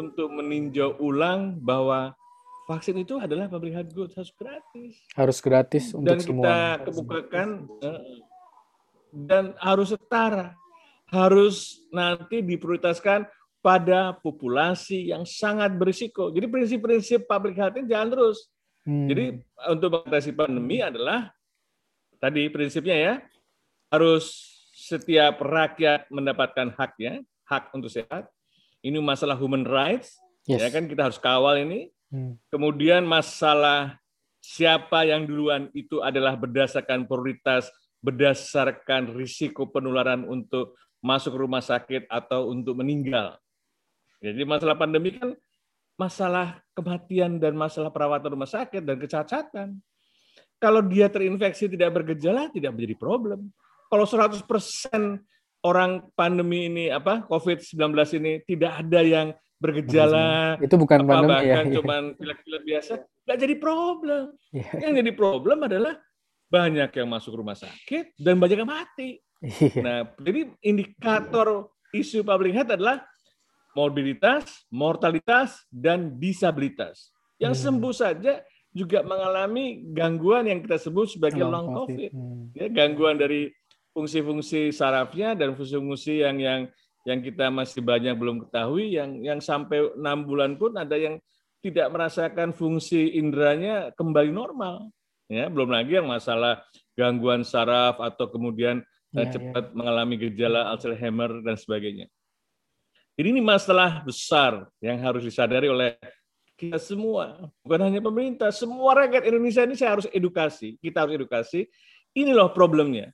untuk 0.00 0.28
meninjau 0.32 0.96
ulang 1.04 1.60
bahwa 1.60 2.16
vaksin 2.64 2.96
itu 2.96 3.20
adalah 3.20 3.44
public 3.52 3.76
health 3.76 3.92
good 3.92 4.10
harus 4.16 4.32
gratis. 4.32 4.92
Harus 5.12 5.38
gratis 5.44 5.84
untuk 5.92 6.16
dan 6.16 6.18
semua. 6.24 6.44
Dan 6.44 6.56
kita 6.56 6.84
kemukakan 6.88 7.48
eh, 7.84 8.02
dan 9.12 9.44
harus 9.60 9.88
setara, 9.92 10.56
harus 11.12 11.84
nanti 11.92 12.40
diprioritaskan 12.40 13.28
pada 13.60 14.16
populasi 14.16 15.12
yang 15.12 15.28
sangat 15.28 15.76
berisiko. 15.76 16.32
Jadi 16.32 16.46
prinsip-prinsip 16.48 17.28
public 17.28 17.56
health 17.60 17.76
ini 17.76 17.88
jalan 17.88 18.08
terus. 18.12 18.48
Hmm. 18.84 19.08
Jadi 19.08 19.40
untuk 19.72 19.88
mengatasi 19.92 20.32
pandemi 20.36 20.80
adalah 20.84 21.32
tadi 22.20 22.48
prinsipnya 22.48 22.96
ya 22.96 23.14
harus 23.94 24.54
setiap 24.74 25.38
rakyat 25.40 26.10
mendapatkan 26.10 26.74
haknya, 26.74 27.22
hak 27.46 27.70
untuk 27.72 27.88
sehat. 27.88 28.26
Ini 28.84 29.00
masalah 29.00 29.38
human 29.38 29.64
rights, 29.64 30.18
yes. 30.44 30.60
ya 30.60 30.68
kan 30.68 30.84
kita 30.90 31.08
harus 31.08 31.16
kawal 31.16 31.56
ini. 31.56 31.88
Hmm. 32.12 32.36
Kemudian 32.52 33.06
masalah 33.06 33.96
siapa 34.44 35.08
yang 35.08 35.24
duluan 35.24 35.72
itu 35.72 36.04
adalah 36.04 36.36
berdasarkan 36.36 37.08
prioritas, 37.08 37.72
berdasarkan 38.04 39.16
risiko 39.16 39.72
penularan 39.72 40.28
untuk 40.28 40.76
masuk 41.00 41.40
rumah 41.40 41.64
sakit 41.64 42.04
atau 42.12 42.52
untuk 42.52 42.76
meninggal. 42.76 43.40
Jadi 44.20 44.44
masalah 44.44 44.76
pandemi 44.76 45.16
kan 45.16 45.32
masalah 45.96 46.60
kematian 46.76 47.40
dan 47.40 47.56
masalah 47.56 47.88
perawatan 47.88 48.36
rumah 48.36 48.48
sakit 48.48 48.84
dan 48.84 49.00
kecacatan. 49.00 49.68
Kalau 50.60 50.80
dia 50.84 51.08
terinfeksi 51.08 51.72
tidak 51.72 51.92
bergejala, 52.02 52.52
tidak 52.52 52.72
menjadi 52.76 52.96
problem 53.00 53.52
kalau 53.94 54.10
100% 54.10 54.42
orang 55.62 56.02
pandemi 56.18 56.66
ini 56.66 56.90
apa 56.90 57.22
COVID-19 57.30 57.94
ini 58.18 58.42
tidak 58.42 58.82
ada 58.82 59.00
yang 59.06 59.30
bergejala 59.62 60.58
itu 60.58 60.74
bukan 60.74 61.06
apa, 61.06 61.10
pandemi 61.14 61.30
bahkan 61.30 61.64
ya. 61.70 61.74
cuman 61.78 62.02
pilek-pilek 62.18 62.62
biasa 62.66 62.92
nggak 63.22 63.38
jadi 63.38 63.54
problem 63.62 64.22
ya. 64.50 64.70
yang 64.82 64.92
jadi 64.98 65.12
problem 65.14 65.58
adalah 65.62 65.94
banyak 66.50 66.90
yang 66.90 67.06
masuk 67.06 67.38
rumah 67.38 67.54
sakit 67.54 68.18
dan 68.18 68.34
banyak 68.42 68.66
yang 68.66 68.68
mati 68.68 69.22
ya. 69.38 69.78
nah 69.78 69.98
jadi 70.18 70.50
indikator 70.58 71.70
isu 71.94 72.26
public 72.26 72.50
health 72.50 72.74
adalah 72.74 73.06
mobilitas 73.78 74.66
mortalitas 74.74 75.62
dan 75.70 76.18
disabilitas 76.18 77.14
yang 77.38 77.54
hmm. 77.54 77.62
sembuh 77.62 77.94
saja 77.94 78.42
juga 78.74 79.06
mengalami 79.06 79.86
gangguan 79.94 80.50
yang 80.50 80.58
kita 80.58 80.82
sebut 80.82 81.14
sebagai 81.14 81.46
long 81.46 81.70
COVID, 81.70 81.94
COVID. 81.94 82.10
Hmm. 82.10 82.42
Ya, 82.58 82.66
gangguan 82.66 83.22
dari 83.22 83.54
fungsi-fungsi 83.94 84.74
sarafnya 84.74 85.38
dan 85.38 85.54
fungsi-fungsi 85.54 86.26
yang 86.26 86.36
yang 86.42 86.60
yang 87.04 87.20
kita 87.22 87.52
masih 87.52 87.80
banyak 87.80 88.16
belum 88.16 88.48
ketahui, 88.48 88.98
yang 88.98 89.22
yang 89.22 89.38
sampai 89.38 89.94
enam 89.94 90.26
bulan 90.26 90.58
pun 90.58 90.74
ada 90.74 90.98
yang 90.98 91.20
tidak 91.62 91.88
merasakan 91.88 92.52
fungsi 92.52 93.16
inderanya 93.16 93.94
kembali 93.96 94.34
normal. 94.34 94.92
Ya, 95.32 95.48
belum 95.48 95.72
lagi 95.72 95.96
yang 95.96 96.08
masalah 96.08 96.60
gangguan 96.92 97.40
saraf 97.40 97.96
atau 97.96 98.28
kemudian 98.28 98.84
ya, 99.14 99.24
cepat 99.32 99.72
ya. 99.72 99.74
mengalami 99.76 100.20
gejala 100.20 100.68
Alzheimer 100.74 101.40
dan 101.40 101.56
sebagainya. 101.56 102.12
Jadi 103.14 103.28
ini 103.30 103.40
masalah 103.40 104.02
besar 104.02 104.66
yang 104.82 104.98
harus 104.98 105.22
disadari 105.22 105.70
oleh 105.70 105.94
kita 106.58 106.78
semua, 106.78 107.50
bukan 107.62 107.80
hanya 107.90 108.00
pemerintah, 108.02 108.50
semua 108.54 109.06
rakyat 109.06 109.26
Indonesia 109.26 109.62
ini 109.66 109.74
saya 109.74 109.98
harus 109.98 110.06
edukasi, 110.10 110.78
kita 110.78 111.02
harus 111.06 111.14
edukasi. 111.18 111.66
Ini 112.14 112.30
loh 112.30 112.54
problemnya, 112.54 113.10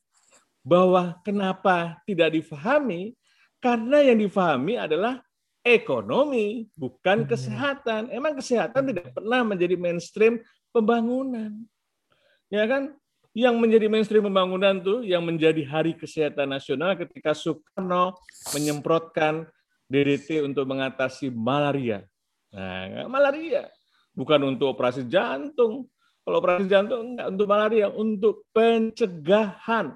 bahwa 0.61 1.17
kenapa 1.25 2.00
tidak 2.05 2.37
difahami, 2.37 3.17
karena 3.61 4.00
yang 4.00 4.19
difahami 4.21 4.81
adalah 4.81 5.21
ekonomi, 5.61 6.69
bukan 6.73 7.29
kesehatan. 7.29 8.09
Emang 8.09 8.33
kesehatan 8.37 8.88
tidak 8.93 9.12
pernah 9.12 9.45
menjadi 9.45 9.76
mainstream 9.76 10.40
pembangunan. 10.73 11.52
Ya 12.49 12.64
kan? 12.64 12.97
Yang 13.31 13.57
menjadi 13.62 13.87
mainstream 13.87 14.26
pembangunan 14.26 14.83
tuh 14.83 15.07
yang 15.07 15.23
menjadi 15.23 15.62
Hari 15.62 15.95
Kesehatan 15.95 16.50
Nasional 16.50 16.99
ketika 16.99 17.31
Soekarno 17.31 18.19
menyemprotkan 18.50 19.47
DDT 19.87 20.43
untuk 20.43 20.67
mengatasi 20.67 21.31
malaria. 21.31 22.02
Nah, 22.50 23.07
malaria 23.07 23.71
bukan 24.11 24.57
untuk 24.57 24.75
operasi 24.75 25.07
jantung. 25.07 25.87
Kalau 26.26 26.37
operasi 26.43 26.67
jantung 26.67 27.14
enggak 27.14 27.26
untuk 27.31 27.47
malaria, 27.47 27.87
untuk 27.88 28.35
pencegahan. 28.50 29.95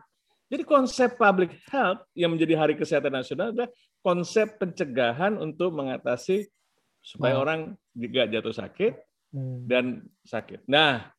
Jadi 0.54 0.62
konsep 0.62 1.18
public 1.18 1.58
health 1.66 2.06
yang 2.14 2.30
menjadi 2.30 2.54
Hari 2.54 2.78
Kesehatan 2.78 3.11
Nasional 3.11 3.50
adalah 3.50 3.66
konsep 4.06 4.54
pencegahan 4.54 5.34
untuk 5.34 5.75
mengatasi 5.75 6.46
supaya 7.02 7.34
oh. 7.34 7.42
orang 7.42 7.75
tidak 7.90 8.30
jatuh 8.30 8.54
sakit 8.54 8.92
hmm. 9.34 9.66
dan 9.66 10.06
sakit. 10.23 10.62
Nah, 10.70 11.11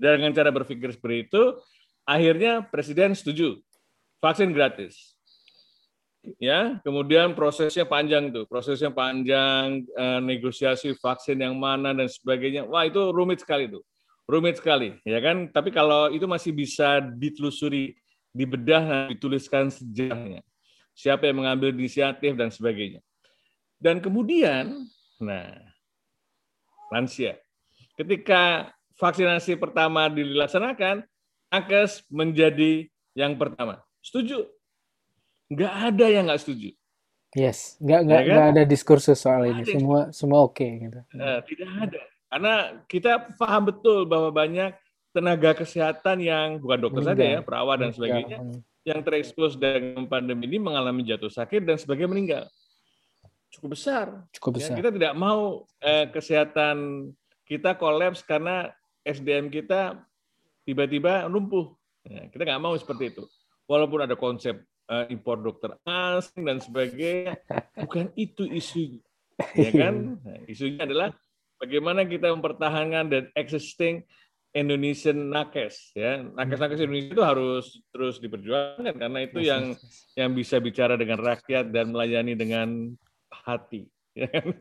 dengan 0.00 0.32
cara 0.32 0.48
berpikir 0.48 0.88
seperti 0.96 1.28
itu, 1.28 1.60
akhirnya 2.08 2.64
Presiden 2.64 3.12
setuju 3.12 3.60
vaksin 4.24 4.54
gratis 4.54 5.18
ya 6.38 6.78
kemudian 6.86 7.34
prosesnya 7.34 7.82
panjang 7.82 8.30
tuh 8.30 8.46
prosesnya 8.46 8.94
panjang 8.94 9.82
eh, 9.82 10.20
negosiasi 10.22 10.94
vaksin 10.94 11.42
yang 11.42 11.58
mana 11.58 11.90
dan 11.90 12.06
sebagainya 12.06 12.62
wah 12.62 12.86
itu 12.86 13.10
rumit 13.10 13.42
sekali 13.42 13.66
tuh 13.66 13.82
rumit 14.30 14.62
sekali 14.62 14.94
ya 15.02 15.18
kan 15.18 15.50
tapi 15.50 15.74
kalau 15.74 16.14
itu 16.14 16.22
masih 16.30 16.54
bisa 16.54 17.02
ditelusuri 17.02 17.98
dibedah 18.32 19.12
dituliskan 19.12 19.68
sejarahnya 19.68 20.42
siapa 20.96 21.28
yang 21.28 21.44
mengambil 21.44 21.72
inisiatif 21.72 22.32
dan 22.36 22.48
sebagainya 22.48 23.00
dan 23.80 24.00
kemudian 24.00 24.88
nah 25.20 25.52
lansia 26.92 27.38
ketika 27.96 28.72
vaksinasi 28.96 29.56
pertama 29.56 30.08
dilaksanakan 30.08 31.04
nakes 31.52 32.04
menjadi 32.08 32.88
yang 33.12 33.36
pertama 33.36 33.84
setuju 34.00 34.48
nggak 35.52 35.72
ada 35.92 36.06
yang 36.08 36.24
nggak 36.28 36.40
setuju. 36.40 36.70
Yes, 37.32 37.80
nggak 37.80 38.00
nggak 38.08 38.22
ya 38.24 38.34
kan? 38.36 38.48
ada 38.52 38.62
diskursus 38.68 39.16
soal 39.20 39.48
ini. 39.48 39.64
Semua 39.64 40.12
semua 40.12 40.44
oke 40.44 40.60
okay, 40.60 40.70
gitu. 40.88 41.00
Nah, 41.16 41.40
tidak 41.44 41.70
ada, 41.80 42.00
karena 42.28 42.54
kita 42.88 43.12
paham 43.36 43.62
betul 43.72 44.04
bahwa 44.04 44.28
banyak 44.32 44.72
tenaga 45.12 45.52
kesehatan 45.52 46.18
yang 46.24 46.58
bukan 46.58 46.78
dokter 46.88 47.02
saja 47.12 47.24
ya, 47.38 47.40
perawat 47.44 47.76
dan 47.84 47.90
sebagainya, 47.92 48.38
hmm. 48.40 48.58
yang 48.88 49.00
terekspos 49.04 49.60
dengan 49.60 50.08
pandemi 50.08 50.48
ini 50.48 50.58
mengalami 50.58 51.04
jatuh 51.04 51.28
sakit 51.28 51.62
dan 51.62 51.76
sebagainya 51.76 52.10
meninggal. 52.10 52.44
Cukup 53.52 53.76
besar. 53.76 54.24
Cukup 54.32 54.56
ya, 54.56 54.58
besar. 54.58 54.72
Ya, 54.72 54.78
kita 54.80 54.90
tidak 54.96 55.14
mau 55.14 55.68
eh, 55.84 56.08
kesehatan 56.08 56.76
kita 57.44 57.76
kolaps 57.76 58.24
karena 58.24 58.72
SDM 59.04 59.52
kita 59.52 60.00
tiba-tiba 60.64 61.28
lumpuh. 61.28 61.76
Ya, 62.08 62.26
kita 62.32 62.48
nggak 62.48 62.62
mau 62.64 62.74
seperti 62.74 63.12
itu. 63.12 63.24
Walaupun 63.68 64.08
ada 64.08 64.16
konsep 64.16 64.64
uh, 64.90 65.04
impor 65.08 65.40
dokter 65.40 65.76
asing 65.86 66.42
dan 66.44 66.58
sebagainya. 66.58 67.38
Bukan 67.84 68.10
itu 68.18 68.44
isunya, 68.48 69.02
ya 69.56 69.70
kan? 69.70 70.18
Nah, 70.20 70.38
isunya 70.44 70.84
adalah 70.84 71.08
bagaimana 71.56 72.04
kita 72.04 72.32
mempertahankan 72.34 73.04
dan 73.08 73.22
existing 73.38 74.04
Indonesian 74.52 75.32
nakes 75.32 75.96
ya. 75.96 76.20
Nakes 76.20 76.60
nakes 76.60 76.80
Indonesia 76.84 77.12
itu 77.16 77.24
harus 77.24 77.80
terus 77.88 78.20
diperjuangkan 78.20 78.94
karena 79.00 79.18
itu 79.24 79.40
yang 79.40 79.72
yang 80.12 80.30
bisa 80.36 80.60
bicara 80.60 81.00
dengan 81.00 81.16
rakyat 81.20 81.72
dan 81.72 81.88
melayani 81.88 82.36
dengan 82.36 82.92
hati 83.32 83.88
ya 84.20 84.28
kan? 84.28 84.52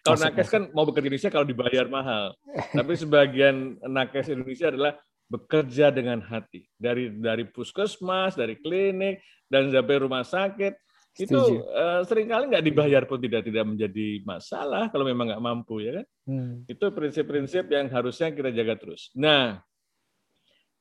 kalau 0.00 0.18
nakes 0.24 0.48
kan 0.48 0.72
mau 0.72 0.88
bekerja 0.88 1.04
di 1.04 1.08
Indonesia 1.12 1.32
kalau 1.32 1.44
dibayar 1.44 1.84
mahal. 1.84 2.32
Tapi 2.80 2.92
sebagian 2.96 3.76
nakes 3.84 4.32
Indonesia 4.32 4.72
adalah 4.72 4.96
bekerja 5.28 5.92
dengan 5.92 6.24
hati. 6.24 6.64
Dari 6.80 7.12
dari 7.12 7.44
puskesmas, 7.44 8.40
dari 8.40 8.56
klinik 8.56 9.20
dan 9.52 9.68
sampai 9.68 9.96
rumah 10.00 10.24
sakit 10.24 10.89
Setuju. 11.20 11.60
itu 11.60 11.68
uh, 11.68 12.00
sering 12.08 12.28
kali 12.32 12.44
nggak 12.48 12.64
dibayar 12.64 13.02
pun 13.04 13.20
tidak 13.20 13.44
tidak 13.44 13.64
menjadi 13.68 14.24
masalah 14.24 14.88
kalau 14.88 15.04
memang 15.04 15.28
nggak 15.28 15.44
mampu 15.44 15.84
ya 15.84 16.00
kan. 16.00 16.06
Hmm. 16.24 16.54
Itu 16.64 16.88
prinsip-prinsip 16.90 17.68
yang 17.68 17.92
harusnya 17.92 18.32
kita 18.32 18.50
jaga 18.50 18.74
terus. 18.80 19.12
Nah, 19.12 19.60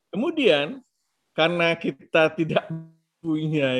kemudian 0.09 0.79
karena 1.35 1.75
kita 1.75 2.31
tidak 2.35 2.65
punya 3.19 3.75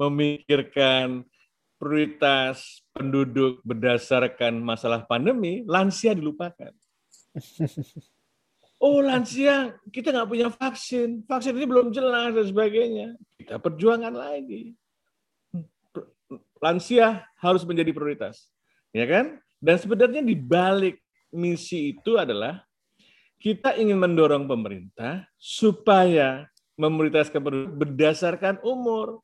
memikirkan 0.00 1.28
prioritas 1.76 2.80
penduduk 2.94 3.60
berdasarkan 3.66 4.62
masalah 4.62 5.04
pandemi, 5.04 5.66
lansia 5.68 6.16
dilupakan. 6.16 6.72
Oh 8.82 8.98
lansia 8.98 9.78
kita 9.94 10.10
nggak 10.10 10.26
punya 10.26 10.50
vaksin, 10.50 11.22
vaksin 11.22 11.54
ini 11.54 11.70
belum 11.70 11.94
jelas 11.94 12.34
dan 12.34 12.46
sebagainya. 12.50 13.14
Kita 13.38 13.62
perjuangan 13.62 14.10
lagi. 14.10 14.74
Lansia 16.62 17.26
harus 17.42 17.66
menjadi 17.66 17.90
prioritas, 17.90 18.46
ya 18.94 19.02
kan? 19.10 19.42
Dan 19.58 19.76
sebenarnya 19.82 20.22
di 20.22 20.38
balik 20.38 21.02
misi 21.34 21.90
itu 21.90 22.14
adalah 22.14 22.62
kita 23.42 23.74
ingin 23.74 23.98
mendorong 23.98 24.46
pemerintah 24.46 25.26
supaya 25.34 26.46
memprioritaskan 26.78 27.42
berdasarkan 27.74 28.62
umur. 28.62 29.18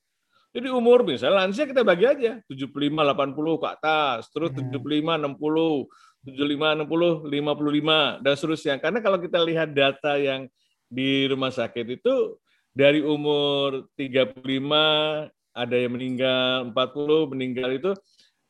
Jadi 0.50 0.66
umur 0.74 1.06
misalnya 1.06 1.46
lansia 1.46 1.70
kita 1.70 1.86
bagi 1.86 2.10
aja 2.10 2.42
75 2.50 2.74
80 2.74 3.62
ke 3.62 3.66
atas, 3.70 4.26
terus 4.34 4.50
75 4.58 4.74
60, 4.74 5.86
75, 6.26 6.82
60, 6.82 7.30
55, 7.30 8.24
dan 8.26 8.32
seterusnya. 8.34 8.74
Karena 8.82 8.98
kalau 8.98 9.22
kita 9.22 9.38
lihat 9.38 9.70
data 9.70 10.18
yang 10.18 10.50
di 10.90 11.30
rumah 11.30 11.54
sakit 11.54 12.00
itu 12.00 12.40
dari 12.74 13.04
umur 13.04 13.86
35 13.94 15.30
ada 15.58 15.74
yang 15.74 15.98
meninggal, 15.98 16.70
40 16.70 17.32
meninggal 17.34 17.70
itu 17.74 17.90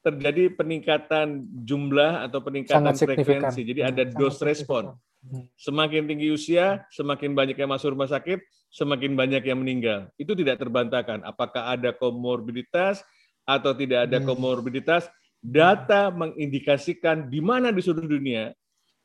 terjadi 0.05 0.55
peningkatan 0.55 1.49
jumlah 1.65 2.29
atau 2.29 2.39
peningkatan 2.45 2.95
frekuensi. 2.95 3.61
Jadi 3.65 3.81
ada 3.83 4.03
dose 4.05 4.45
respon. 4.45 4.95
Hmm. 5.25 5.45
Semakin 5.59 6.07
tinggi 6.07 6.31
usia, 6.31 6.87
semakin 6.95 7.35
banyak 7.35 7.59
yang 7.59 7.73
masuk 7.73 7.97
rumah 7.97 8.07
sakit, 8.07 8.39
semakin 8.71 9.19
banyak 9.19 9.43
yang 9.43 9.59
meninggal. 9.59 10.07
Itu 10.15 10.39
tidak 10.39 10.63
terbantahkan. 10.63 11.27
Apakah 11.27 11.75
ada 11.75 11.91
komorbiditas 11.91 13.03
atau 13.43 13.75
tidak 13.75 14.07
ada 14.07 14.23
hmm. 14.23 14.27
komorbiditas, 14.29 15.11
data 15.43 16.15
mengindikasikan 16.15 17.27
di 17.27 17.41
mana 17.43 17.75
di 17.75 17.83
seluruh 17.83 18.07
dunia 18.07 18.55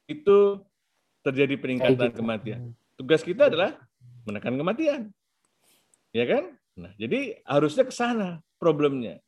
itu 0.06 0.60
terjadi 1.24 1.56
peningkatan 1.58 2.12
kematian. 2.14 2.60
Hmm. 2.70 2.74
Tugas 3.00 3.24
kita 3.26 3.50
adalah 3.50 3.80
menekan 4.28 4.54
kematian. 4.54 5.02
Ya 6.14 6.30
kan? 6.30 6.54
Nah, 6.74 6.92
jadi 6.98 7.42
harusnya 7.46 7.86
ke 7.86 7.94
sana 7.94 8.42
problemnya. 8.58 9.22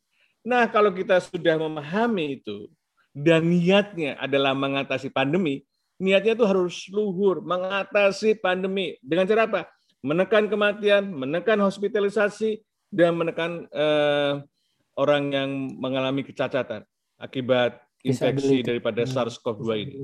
Nah, 0.45 0.69
kalau 0.69 0.93
kita 0.93 1.21
sudah 1.21 1.57
memahami 1.57 2.41
itu 2.41 2.69
dan 3.13 3.45
niatnya 3.45 4.17
adalah 4.21 4.53
mengatasi 4.53 5.09
pandemi, 5.09 5.65
niatnya 6.01 6.37
itu 6.37 6.45
harus 6.45 6.85
luhur, 6.89 7.41
mengatasi 7.41 8.37
pandemi 8.37 8.97
dengan 9.01 9.25
cara 9.29 9.45
apa? 9.49 9.61
Menekan 10.05 10.45
kematian, 10.49 11.09
menekan 11.09 11.57
hospitalisasi 11.65 12.61
dan 12.93 13.17
menekan 13.17 13.65
eh, 13.73 14.33
orang 14.95 15.23
yang 15.33 15.49
mengalami 15.81 16.21
kecacatan 16.21 16.85
akibat 17.17 17.81
infeksi 18.05 18.61
daripada 18.61 19.03
hmm. 19.03 19.11
SARS-CoV-2 19.11 19.69
ini. 19.81 19.97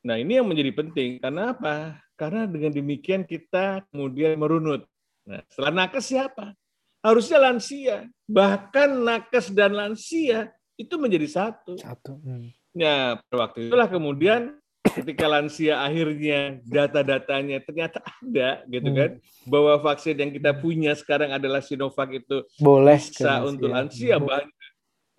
Nah, 0.00 0.16
ini 0.16 0.40
yang 0.40 0.48
menjadi 0.48 0.72
penting. 0.72 1.20
Karena 1.20 1.52
apa? 1.52 2.00
Karena 2.16 2.48
dengan 2.48 2.72
demikian 2.72 3.26
kita 3.26 3.84
kemudian 3.92 4.38
merunut. 4.38 4.86
Nah, 5.26 5.40
setelah 5.48 5.72
nakes 5.84 6.04
siapa? 6.08 6.56
Harusnya 7.00 7.38
lansia. 7.40 7.96
Bahkan 8.28 8.88
nakes 9.04 9.52
dan 9.52 9.72
lansia 9.72 10.52
itu 10.80 10.94
menjadi 10.96 11.28
satu. 11.28 11.76
Satu. 11.76 12.16
Hmm. 12.20 12.48
Pada 12.70 13.34
waktu 13.34 13.66
itulah 13.66 13.90
kemudian 13.90 14.54
ketika 14.80 15.26
lansia 15.26 15.82
akhirnya 15.82 16.62
data-datanya 16.64 17.60
ternyata 17.62 17.98
ada 18.00 18.62
gitu 18.66 18.90
hmm. 18.90 18.98
kan 18.98 19.10
bahwa 19.46 19.74
vaksin 19.82 20.16
yang 20.16 20.32
kita 20.32 20.54
punya 20.56 20.92
sekarang 20.94 21.34
adalah 21.34 21.60
Sinovac 21.60 22.10
itu 22.10 22.46
boleh 22.62 22.98
bisa 22.98 23.42
untuk 23.44 23.70
lansia 23.70 24.16
bahkan 24.22 24.48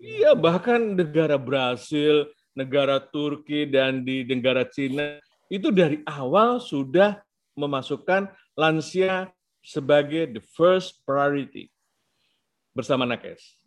iya 0.02 0.32
bahkan 0.34 0.96
negara 0.98 1.38
Brasil, 1.38 2.26
negara 2.56 3.00
Turki 3.00 3.68
dan 3.68 4.02
di 4.02 4.26
negara 4.26 4.66
Cina 4.66 5.20
itu 5.52 5.68
dari 5.68 6.00
awal 6.08 6.58
sudah 6.58 7.20
memasukkan 7.54 8.32
lansia 8.56 9.28
sebagai 9.62 10.28
the 10.34 10.42
first 10.52 11.00
priority 11.06 11.70
bersama 12.74 13.06
nakes. 13.06 13.62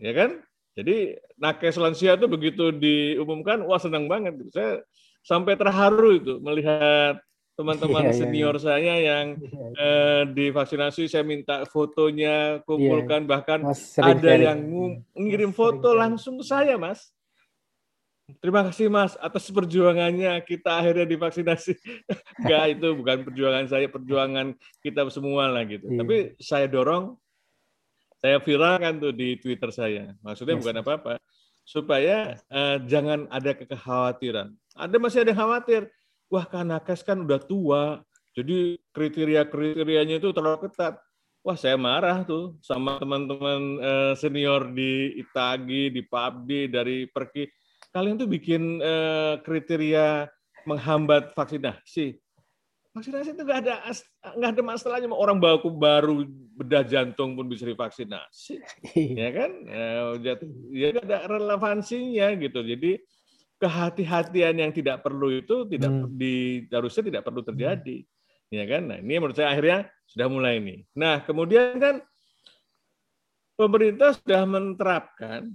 Ya 0.00 0.16
kan? 0.16 0.40
Jadi 0.74 1.20
nakes 1.38 1.78
lansia 1.78 2.18
itu 2.18 2.26
begitu 2.26 2.74
diumumkan, 2.74 3.62
wah 3.62 3.78
senang 3.78 4.10
banget. 4.10 4.34
Saya 4.50 4.82
sampai 5.22 5.54
terharu 5.54 6.18
itu 6.18 6.34
melihat 6.42 7.22
teman-teman 7.54 8.10
yeah, 8.10 8.10
iya, 8.10 8.18
senior 8.18 8.54
yeah, 8.58 8.64
saya 8.66 8.94
yang 8.98 9.26
yeah, 9.38 9.54
yeah. 9.54 9.70
Eh, 9.78 10.22
divaksinasi 10.34 11.06
saya 11.06 11.22
minta 11.22 11.62
fotonya 11.70 12.58
kumpulkan 12.66 13.24
yeah. 13.24 13.30
bahkan 13.30 13.60
mas, 13.62 13.94
ada 13.94 14.32
yang 14.34 14.58
ngirim 15.14 15.54
foto 15.54 15.94
langsung 15.94 16.42
ke 16.42 16.44
saya 16.44 16.74
mas 16.74 17.14
terima 18.40 18.64
kasih 18.68 18.88
mas 18.88 19.16
atas 19.20 19.48
perjuangannya 19.52 20.40
kita 20.44 20.80
akhirnya 20.80 21.04
divaksinasi 21.04 21.76
enggak 22.40 22.64
itu 22.78 22.88
bukan 22.96 23.18
perjuangan 23.28 23.64
saya 23.68 23.86
perjuangan 23.90 24.56
kita 24.80 25.08
semua 25.12 25.48
lah 25.48 25.62
gitu 25.68 25.86
yeah. 25.88 25.98
tapi 26.00 26.16
saya 26.40 26.66
dorong 26.68 27.16
saya 28.24 28.40
viralkan 28.40 28.96
tuh 29.00 29.12
di 29.12 29.36
Twitter 29.36 29.68
saya 29.68 30.16
maksudnya 30.24 30.56
yes. 30.56 30.60
bukan 30.64 30.76
apa-apa 30.80 31.14
supaya 31.64 32.36
uh, 32.52 32.76
jangan 32.84 33.24
ada 33.32 33.56
kekhawatiran. 33.56 34.52
Ada 34.76 34.96
masih 35.00 35.24
ada 35.24 35.32
yang 35.32 35.40
khawatir, 35.40 35.82
wah 36.28 36.44
kan 36.44 36.68
nakes 36.68 37.00
kan 37.00 37.24
udah 37.24 37.40
tua, 37.40 38.04
jadi 38.36 38.76
kriteria-kriterianya 38.92 40.20
itu 40.20 40.30
terlalu 40.30 40.68
ketat. 40.68 41.00
Wah 41.44 41.56
saya 41.60 41.76
marah 41.76 42.24
tuh 42.24 42.56
sama 42.64 42.96
teman-teman 42.96 43.60
uh, 43.80 44.12
senior 44.16 44.72
di 44.72 45.20
Itagi, 45.20 45.92
di 45.92 46.00
PABDI, 46.04 46.60
dari 46.72 47.04
Perki. 47.04 47.44
Kalian 47.94 48.18
tuh 48.18 48.26
bikin 48.26 48.82
uh, 48.82 49.38
kriteria 49.46 50.26
menghambat 50.66 51.30
vaksinasi. 51.38 52.18
Vaksinasi 52.90 53.38
itu 53.38 53.42
nggak 53.46 53.60
ada 53.66 53.74
nggak 54.34 54.50
ada 54.58 54.62
masalahnya 54.62 55.08
orang 55.14 55.38
baku 55.38 55.70
baru 55.70 56.26
bedah 56.58 56.82
jantung 56.82 57.38
pun 57.38 57.46
bisa 57.46 57.64
divaksinasi. 57.64 58.58
Ya 59.22 59.30
kan? 59.30 59.50
Ya, 59.70 60.34
ya 60.74 60.86
ada 60.98 61.18
relevansinya 61.30 62.34
gitu. 62.34 62.66
Jadi 62.66 62.98
kehati-hatian 63.62 64.58
yang 64.58 64.74
tidak 64.74 65.06
perlu 65.06 65.30
itu 65.30 65.62
tidak 65.70 65.90
hmm. 65.94 66.10
di 66.18 66.66
harusnya 66.68 67.02
tidak 67.14 67.22
perlu 67.22 67.46
terjadi. 67.46 68.02
Hmm. 68.02 68.54
ya 68.58 68.64
kan? 68.66 68.82
Nah 68.90 68.98
ini 68.98 69.14
menurut 69.22 69.38
saya 69.38 69.54
akhirnya 69.54 69.86
sudah 70.08 70.26
mulai 70.28 70.60
ini 70.60 70.84
nah 70.92 71.24
kemudian 71.24 71.76
kan 71.80 71.96
pemerintah 73.56 74.14
sudah 74.14 74.42
menerapkan 74.44 75.50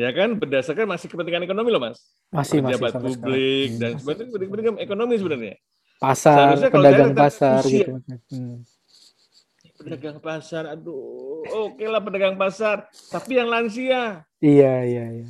ya 0.00 0.10
kan 0.16 0.40
berdasarkan 0.40 0.88
masih 0.88 1.06
kepentingan 1.12 1.44
ekonomi 1.44 1.68
loh 1.68 1.82
mas. 1.84 2.00
Masih 2.32 2.64
pejabat 2.64 2.96
masih, 2.96 3.04
publik 3.04 3.68
sekarang. 3.76 3.80
dan 3.80 3.92
sebagainya 4.00 4.46
kepentingan 4.48 4.76
ekonomi 4.80 5.14
sebenarnya. 5.20 5.54
Pasar 6.00 6.56
pedagang 6.56 7.12
pasar 7.12 7.60
gitu 7.68 7.92
hmm. 8.32 8.64
pedagang 9.76 10.16
pasar 10.16 10.64
aduh 10.72 11.44
oke 11.44 11.76
okay 11.76 11.88
lah 11.92 12.00
pedagang 12.00 12.40
pasar 12.40 12.88
tapi 13.12 13.36
yang 13.36 13.52
lansia. 13.52 14.24
Iya 14.40 14.74
iya 14.88 15.04
iya. 15.20 15.26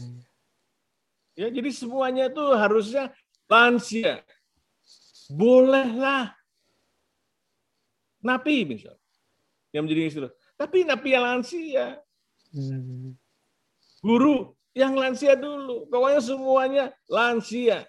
Ya 1.34 1.46
jadi 1.50 1.70
semuanya 1.74 2.30
tuh 2.30 2.54
harusnya 2.54 3.10
lansia. 3.50 4.22
Bolehlah. 5.30 6.30
Napi 8.22 8.62
misal. 8.68 8.94
Yang 9.74 9.82
menjadi 9.86 10.02
istilah 10.06 10.32
tapi 10.60 10.84
napi 10.84 11.08
yang 11.16 11.24
lansia. 11.24 12.04
Hmm. 12.50 13.14
guru 14.02 14.58
yang 14.76 14.94
lansia 14.94 15.34
dulu 15.34 15.86
pokoknya 15.90 16.20
semuanya 16.22 16.84
lansia 17.10 17.86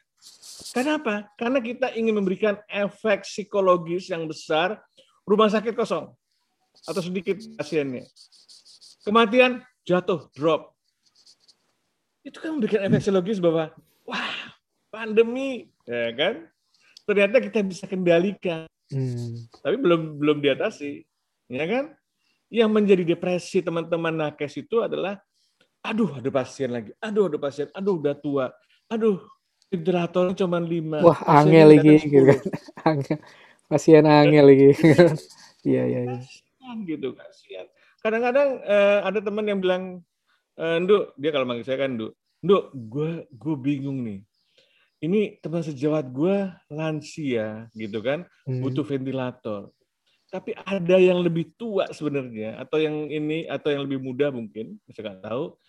Kenapa? 0.72 1.28
Karena 1.36 1.60
kita 1.60 1.92
ingin 1.98 2.16
memberikan 2.16 2.56
efek 2.70 3.26
psikologis 3.26 4.08
yang 4.14 4.30
besar, 4.30 4.78
rumah 5.26 5.50
sakit 5.50 5.74
kosong 5.74 6.14
atau 6.86 7.02
sedikit 7.02 7.42
pasiennya. 7.58 8.06
Kematian 9.02 9.66
jatuh, 9.82 10.30
drop. 10.38 10.78
Itu 12.22 12.38
kan 12.38 12.56
memberikan 12.56 12.86
efek 12.86 13.02
psikologis 13.02 13.42
bahwa 13.42 13.74
wah, 14.06 14.32
pandemi, 14.94 15.74
ya 15.90 16.14
kan? 16.14 16.46
Ternyata 17.10 17.42
kita 17.42 17.60
bisa 17.66 17.90
kendalikan. 17.90 18.70
Hmm. 18.94 19.50
Tapi 19.66 19.76
belum 19.82 20.22
belum 20.22 20.38
diatasi, 20.40 21.02
ya 21.50 21.66
kan? 21.66 21.86
Yang 22.54 22.70
menjadi 22.70 23.04
depresi 23.18 23.66
teman-teman 23.66 24.14
nakes 24.14 24.54
itu 24.62 24.86
adalah 24.86 25.18
aduh 25.82 26.18
ada 26.18 26.30
pasien 26.30 26.70
lagi, 26.70 26.94
aduh 27.02 27.28
ada 27.28 27.38
pasien, 27.42 27.68
aduh 27.74 27.98
udah 27.98 28.16
tua, 28.18 28.46
aduh 28.88 29.22
ventilatornya 29.72 30.36
cuma 30.36 30.60
lima. 30.60 31.00
Wah, 31.00 31.20
angel 31.42 31.68
lagi 31.74 31.96
gitu 32.04 32.26
kan. 32.28 32.40
angel. 32.92 33.18
Pasien 33.72 34.04
angel 34.06 34.46
lagi. 34.46 34.70
Iya, 35.62 35.86
iya, 35.86 36.00
iya. 36.10 36.18
gitu 36.90 37.14
kasihan. 37.14 37.70
Kadang-kadang 38.02 38.66
uh, 38.66 39.06
ada 39.06 39.22
teman 39.22 39.46
yang 39.46 39.62
bilang, 39.62 40.02
Nduk, 40.58 41.14
dia 41.22 41.30
kalau 41.30 41.46
manggil 41.46 41.70
saya 41.70 41.86
kan 41.86 41.94
Nduk, 41.94 42.18
Nduk, 42.42 42.74
gue 42.74 43.30
gue 43.30 43.56
bingung 43.62 44.02
nih. 44.02 44.26
Ini 45.06 45.38
teman 45.38 45.62
sejawat 45.62 46.10
gue 46.10 46.50
lansia 46.74 47.70
gitu 47.78 48.02
kan, 48.02 48.26
hmm. 48.50 48.58
butuh 48.66 48.82
ventilator. 48.82 49.70
Tapi 50.34 50.58
ada 50.66 50.98
yang 50.98 51.22
lebih 51.22 51.54
tua 51.54 51.94
sebenarnya, 51.94 52.58
atau 52.58 52.82
yang 52.82 53.06
ini, 53.14 53.46
atau 53.46 53.70
yang 53.70 53.86
lebih 53.86 54.02
muda 54.02 54.34
mungkin, 54.34 54.82
saya 54.90 55.14
nggak 55.14 55.30
tahu, 55.30 55.62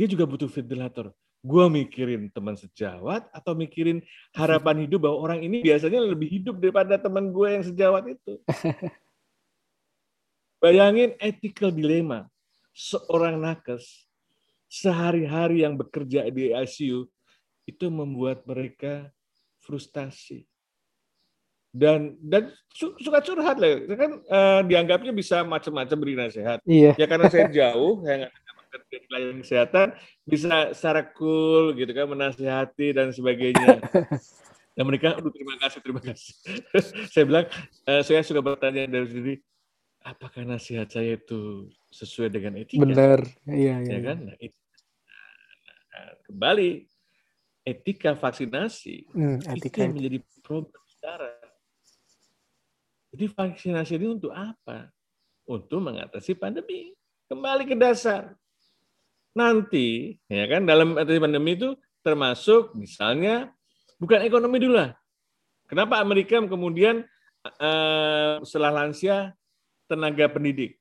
dia 0.00 0.08
juga 0.08 0.24
butuh 0.24 0.48
ventilator. 0.48 1.12
Gue 1.44 1.68
mikirin 1.68 2.32
teman 2.32 2.56
sejawat 2.56 3.28
atau 3.36 3.52
mikirin 3.52 4.00
harapan 4.32 4.80
hidup 4.88 5.04
bahwa 5.04 5.28
orang 5.28 5.44
ini 5.44 5.60
biasanya 5.60 6.00
lebih 6.00 6.40
hidup 6.40 6.56
daripada 6.56 6.96
teman 6.96 7.28
gue 7.28 7.48
yang 7.52 7.64
sejawat 7.68 8.16
itu. 8.16 8.40
Bayangin 10.64 11.12
ethical 11.20 11.68
dilema 11.68 12.32
seorang 12.72 13.36
nakes 13.36 14.08
sehari-hari 14.72 15.68
yang 15.68 15.76
bekerja 15.76 16.24
di 16.32 16.56
ICU 16.56 17.04
itu 17.68 17.86
membuat 17.92 18.48
mereka 18.48 19.12
frustasi. 19.60 20.48
Dan 21.70 22.16
dan 22.24 22.50
suka 22.72 23.20
curhat 23.20 23.60
lah. 23.60 23.84
Kan 23.84 24.12
uh, 24.26 24.60
dianggapnya 24.64 25.12
bisa 25.12 25.44
macam-macam 25.44 25.96
beri 26.00 26.14
nasihat. 26.16 26.58
Iya. 26.64 26.96
ya 26.96 27.06
karena 27.06 27.28
saya 27.28 27.46
jauh 27.52 28.00
saya 28.00 28.26
nggak 28.26 28.49
dari 28.90 29.06
pelayanan 29.06 29.38
kesehatan 29.46 29.88
bisa 30.26 30.74
secara 30.74 31.06
cool 31.14 31.72
gitu 31.78 31.94
kan 31.94 32.10
menasihati 32.10 32.90
dan 32.90 33.14
sebagainya. 33.14 33.78
Dan 34.70 34.86
mereka, 34.86 35.18
aduh 35.18 35.34
terima 35.34 35.58
kasih, 35.60 35.78
terima 35.82 36.00
kasih. 36.00 36.32
saya 37.12 37.24
bilang, 37.26 37.46
uh, 37.90 38.00
saya 38.06 38.22
suka 38.22 38.38
bertanya 38.40 38.86
dari 38.86 39.08
diri, 39.12 39.34
apakah 40.00 40.46
nasihat 40.46 40.88
saya 40.88 41.18
itu 41.18 41.68
sesuai 41.90 42.30
dengan 42.32 42.54
etika? 42.56 42.86
Benar, 42.86 43.20
iya, 43.50 43.82
iya. 43.82 43.98
Ya 43.98 44.00
kan? 44.00 44.30
Nah, 44.30 44.36
itu. 44.40 44.56
Nah, 45.90 46.10
kembali, 46.22 46.70
etika 47.66 48.16
vaksinasi 48.16 49.10
hmm, 49.10 49.52
etika 49.52 49.68
itu 49.68 49.78
yang 49.84 49.92
menjadi 49.98 50.18
problem 50.40 50.82
sekarang. 50.88 51.44
Jadi 53.10 53.24
vaksinasi 53.26 53.92
ini 53.98 54.06
untuk 54.06 54.32
apa? 54.32 54.88
Untuk 55.44 55.82
mengatasi 55.82 56.38
pandemi. 56.38 56.94
Kembali 57.26 57.66
ke 57.66 57.74
dasar 57.74 58.38
nanti 59.36 60.18
ya 60.26 60.44
kan 60.50 60.66
dalam 60.66 60.98
pandemi 60.98 61.54
itu 61.54 61.74
termasuk 62.02 62.74
misalnya 62.74 63.52
bukan 64.00 64.24
ekonomi 64.24 64.58
dulu 64.58 64.80
lah. 64.80 64.90
Kenapa 65.70 66.02
Amerika 66.02 66.40
kemudian 66.42 67.06
uh, 67.46 68.42
setelah 68.42 68.82
lansia 68.82 69.36
tenaga 69.86 70.26
pendidik? 70.26 70.80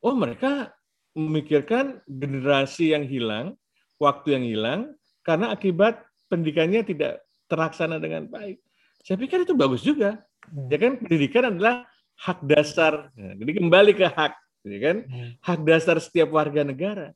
Oh 0.00 0.14
mereka 0.14 0.70
memikirkan 1.18 1.98
generasi 2.06 2.94
yang 2.94 3.04
hilang, 3.04 3.58
waktu 3.98 4.38
yang 4.38 4.44
hilang 4.46 4.80
karena 5.26 5.50
akibat 5.50 6.06
pendidikannya 6.30 6.86
tidak 6.86 7.26
terlaksana 7.50 7.98
dengan 7.98 8.30
baik. 8.30 8.62
Saya 9.02 9.18
pikir 9.18 9.42
itu 9.42 9.58
bagus 9.58 9.82
juga. 9.82 10.22
Hmm. 10.46 10.70
Ya 10.70 10.78
kan 10.78 11.02
pendidikan 11.02 11.50
adalah 11.50 11.84
hak 12.20 12.38
dasar. 12.46 13.10
Nah, 13.16 13.34
jadi 13.34 13.52
kembali 13.58 13.92
ke 13.96 14.06
hak 14.06 14.32
ya 14.64 14.78
kan? 14.80 14.96
Hmm. 15.06 15.30
Hak 15.40 15.60
dasar 15.64 15.96
setiap 16.00 16.32
warga 16.34 16.62
negara. 16.64 17.12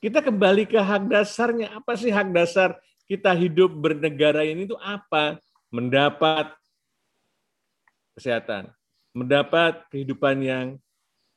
Kita 0.00 0.24
kembali 0.24 0.64
ke 0.64 0.80
hak 0.80 1.12
dasarnya. 1.12 1.76
Apa 1.76 1.92
sih 1.96 2.08
hak 2.08 2.32
dasar 2.32 2.80
kita 3.04 3.36
hidup 3.36 3.74
bernegara 3.76 4.46
ini 4.46 4.64
itu 4.64 4.76
apa? 4.80 5.36
Mendapat 5.68 6.56
kesehatan, 8.16 8.72
mendapat 9.12 9.86
kehidupan 9.92 10.40
yang 10.40 10.66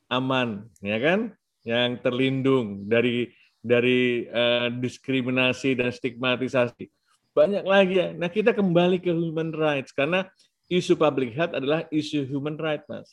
aman, 0.08 0.64
ya 0.80 0.96
kan? 0.98 1.20
Yang 1.64 1.90
terlindung 2.04 2.88
dari 2.88 3.32
dari 3.64 4.28
uh, 4.28 4.68
diskriminasi 4.68 5.72
dan 5.72 5.88
stigmatisasi. 5.88 6.92
banyak 7.34 7.66
lagi 7.66 7.98
ya. 7.98 8.08
Nah 8.14 8.30
kita 8.30 8.54
kembali 8.54 9.02
ke 9.02 9.10
human 9.10 9.50
rights 9.50 9.90
karena 9.90 10.22
isu 10.70 10.94
public 10.94 11.34
health 11.34 11.50
adalah 11.50 11.82
isu 11.90 12.22
human 12.30 12.54
rights, 12.54 12.86
mas. 12.86 13.10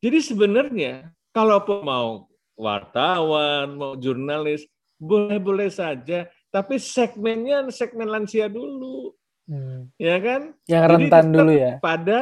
Jadi 0.00 0.24
sebenarnya 0.24 1.12
kalau 1.32 1.58
mau 1.82 2.28
wartawan, 2.54 3.74
mau 3.74 3.96
jurnalis, 3.96 4.68
boleh-boleh 5.00 5.72
saja, 5.72 6.28
tapi 6.52 6.78
segmennya 6.78 7.66
segmen 7.72 8.06
lansia 8.06 8.46
dulu, 8.46 9.16
hmm. 9.48 9.90
ya 9.98 10.16
kan? 10.20 10.54
Yang 10.68 10.84
rentan 10.94 11.24
jadi, 11.32 11.34
dulu 11.34 11.52
ya. 11.56 11.72
Pada, 11.80 12.20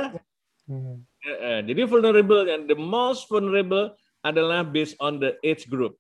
hmm. 0.71 0.97
ya, 1.21 1.59
jadi 1.67 1.83
vulnerable 1.85 2.43
kan, 2.47 2.61
the 2.71 2.79
most 2.79 3.27
vulnerable 3.29 3.93
adalah 4.25 4.65
based 4.65 4.97
on 5.03 5.19
the 5.19 5.37
age 5.45 5.67
group. 5.69 5.99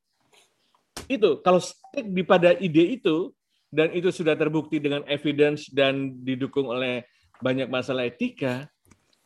Itu 1.10 1.42
kalau 1.42 1.58
stick 1.58 2.06
di 2.06 2.22
pada 2.22 2.54
ide 2.56 2.94
itu 2.96 3.34
dan 3.70 3.90
itu 3.90 4.14
sudah 4.14 4.38
terbukti 4.38 4.78
dengan 4.78 5.02
evidence 5.10 5.66
dan 5.74 6.22
didukung 6.22 6.70
oleh 6.70 7.02
banyak 7.42 7.66
masalah 7.66 8.06
etika, 8.06 8.70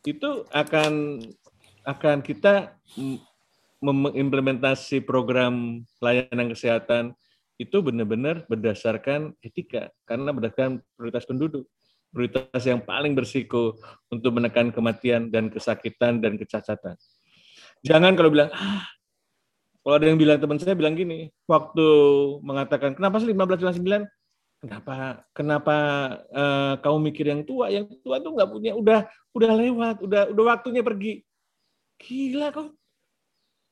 itu 0.09 0.49
akan 0.53 1.21
akan 1.85 2.25
kita 2.25 2.73
mengimplementasi 3.85 5.05
program 5.05 5.85
pelayanan 6.01 6.49
kesehatan 6.49 7.05
itu 7.61 7.85
benar-benar 7.85 8.49
berdasarkan 8.49 9.37
etika 9.45 9.93
karena 10.09 10.33
berdasarkan 10.33 10.81
prioritas 10.97 11.29
penduduk 11.29 11.69
prioritas 12.15 12.63
yang 12.63 12.79
paling 12.79 13.13
bersiko 13.13 13.75
untuk 14.07 14.39
menekan 14.39 14.71
kematian 14.71 15.35
dan 15.35 15.51
kesakitan 15.51 16.23
dan 16.23 16.39
kecacatan. 16.39 16.95
Jangan 17.83 18.15
kalau 18.15 18.31
bilang, 18.31 18.55
ah, 18.55 18.87
kalau 19.83 19.95
ada 19.99 20.07
yang 20.07 20.17
bilang 20.17 20.39
teman 20.39 20.57
saya 20.63 20.79
bilang 20.79 20.95
gini, 20.95 21.29
waktu 21.51 21.87
mengatakan 22.41 22.95
kenapa 22.95 23.19
sih 23.19 23.29
15 23.35 24.07
Kenapa 24.65 25.21
kenapa 25.37 25.77
uh, 26.33 26.81
kamu 26.81 27.13
mikir 27.13 27.29
yang 27.29 27.45
tua? 27.45 27.69
Yang 27.69 28.01
tua 28.01 28.17
tuh 28.17 28.33
nggak 28.33 28.49
punya, 28.49 28.73
udah 28.73 29.05
udah 29.37 29.51
lewat, 29.61 29.97
udah 30.01 30.23
udah 30.33 30.45
waktunya 30.57 30.81
pergi. 30.81 31.21
Gila 32.01 32.49
kok. 32.49 32.73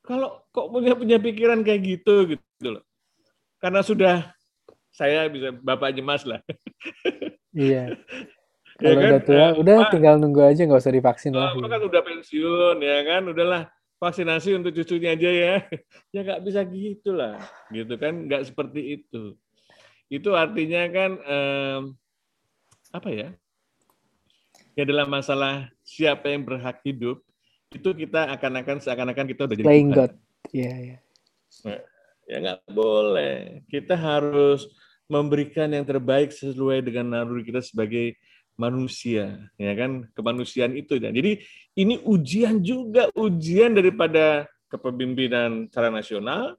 Kalau 0.03 0.43
kok 0.51 0.67
punya 0.75 0.99
punya 0.99 1.17
pikiran 1.23 1.62
kayak 1.62 1.83
gitu 1.87 2.35
gitu 2.35 2.69
loh. 2.79 2.85
Karena 3.62 3.81
sudah 3.87 4.35
saya 4.91 5.31
bisa 5.31 5.55
bapaknya 5.55 6.03
Mas 6.05 6.23
lah. 6.27 6.43
Iya. 7.53 8.01
Ya 8.81 8.97
Kalau 8.97 8.97
ya 8.97 8.97
kan? 8.97 9.11
udah 9.12 9.21
tua, 9.21 9.47
udah 9.61 9.77
tinggal 9.93 10.17
nunggu 10.17 10.41
aja 10.41 10.65
nggak 10.65 10.81
usah 10.81 10.97
divaksin 10.97 11.37
lah. 11.37 11.53
kan 11.53 11.83
udah 11.85 12.01
pensiun 12.01 12.81
ya 12.81 12.99
kan, 13.05 13.23
udahlah 13.29 13.62
vaksinasi 14.01 14.57
untuk 14.57 14.73
cucunya 14.73 15.12
aja 15.12 15.31
ya. 15.31 15.55
Ya 16.17 16.25
nggak 16.25 16.41
bisa 16.49 16.65
gitu 16.65 17.12
lah, 17.12 17.37
gitu 17.69 17.93
kan, 18.01 18.25
nggak 18.25 18.49
seperti 18.49 19.05
itu. 19.05 19.37
Itu 20.09 20.33
artinya 20.33 20.83
kan 20.88 21.11
eh, 21.21 21.81
apa 22.97 23.09
ya? 23.12 23.29
Ya 24.73 24.88
dalam 24.88 25.12
masalah 25.12 25.69
siapa 25.85 26.33
yang 26.33 26.49
berhak 26.49 26.81
hidup, 26.88 27.21
itu 27.73 27.91
kita 27.97 28.29
akan-akan 28.39 28.77
seakan-akan 28.85 29.27
kita 29.29 29.49
udah 29.49 29.57
jadi 29.57 29.67
Playing 29.67 29.91
God. 29.93 30.13
Iya, 30.53 30.73
iya. 30.77 30.99
Nah, 31.65 31.81
ya 32.29 32.37
nggak 32.41 32.61
boleh. 32.71 33.65
Kita 33.69 33.95
harus 33.97 34.69
memberikan 35.11 35.69
yang 35.73 35.85
terbaik 35.85 36.33
sesuai 36.33 36.81
dengan 36.85 37.13
naluri 37.13 37.45
kita 37.45 37.61
sebagai 37.61 38.17
manusia, 38.57 39.49
ya 39.57 39.73
kan 39.73 40.09
kemanusiaan 40.13 40.77
itu. 40.77 41.01
Dan 41.01 41.17
jadi 41.17 41.41
ini 41.77 42.01
ujian 42.05 42.61
juga 42.61 43.09
ujian 43.17 43.73
daripada 43.73 44.49
kepemimpinan 44.69 45.69
secara 45.69 45.89
nasional, 45.93 46.57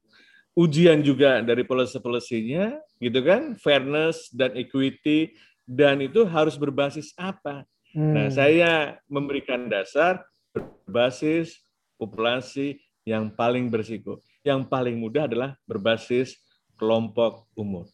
ujian 0.54 1.02
juga 1.02 1.42
dari 1.42 1.66
policy-policy-nya, 1.66 2.78
gitu 3.02 3.20
kan, 3.26 3.58
fairness 3.58 4.30
dan 4.34 4.54
equity, 4.54 5.34
dan 5.66 6.02
itu 6.02 6.26
harus 6.30 6.58
berbasis 6.58 7.14
apa? 7.18 7.66
Nah, 7.94 8.02
hmm. 8.02 8.14
Nah, 8.14 8.28
saya 8.30 8.72
memberikan 9.06 9.70
dasar 9.70 10.22
berbasis 10.54 11.60
populasi 11.98 12.78
yang 13.04 13.34
paling 13.34 13.68
bersiko. 13.68 14.22
Yang 14.46 14.70
paling 14.70 14.96
mudah 14.96 15.26
adalah 15.26 15.58
berbasis 15.66 16.38
kelompok 16.78 17.48
umur. 17.58 17.90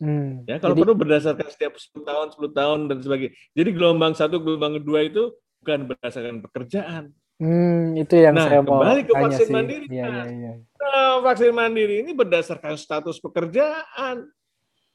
Hmm, 0.00 0.48
ya 0.48 0.56
kalau 0.56 0.72
jadi, 0.72 0.80
perlu 0.80 0.94
berdasarkan 0.96 1.48
setiap 1.52 1.76
10 1.76 2.08
tahun, 2.08 2.26
10 2.32 2.56
tahun 2.56 2.78
dan 2.88 2.98
sebagainya. 3.04 3.34
Jadi 3.52 3.70
gelombang 3.76 4.16
satu, 4.16 4.40
gelombang 4.40 4.80
kedua 4.80 5.04
itu 5.04 5.36
bukan 5.60 5.92
berdasarkan 5.92 6.40
pekerjaan. 6.40 7.04
Hmm, 7.36 7.96
itu 7.96 8.16
yang 8.16 8.36
nah, 8.36 8.48
saya 8.48 8.60
mau 8.64 8.80
kembali 8.80 9.00
ke 9.04 9.12
vaksin 9.12 9.46
sih. 9.48 9.52
mandiri. 9.52 9.86
Ya, 9.92 10.08
ya, 10.08 10.24
ya. 10.28 10.52
Nah, 10.60 11.20
vaksin 11.20 11.52
mandiri 11.52 11.94
ini 12.00 12.16
berdasarkan 12.16 12.80
status 12.80 13.20
pekerjaan. 13.20 14.28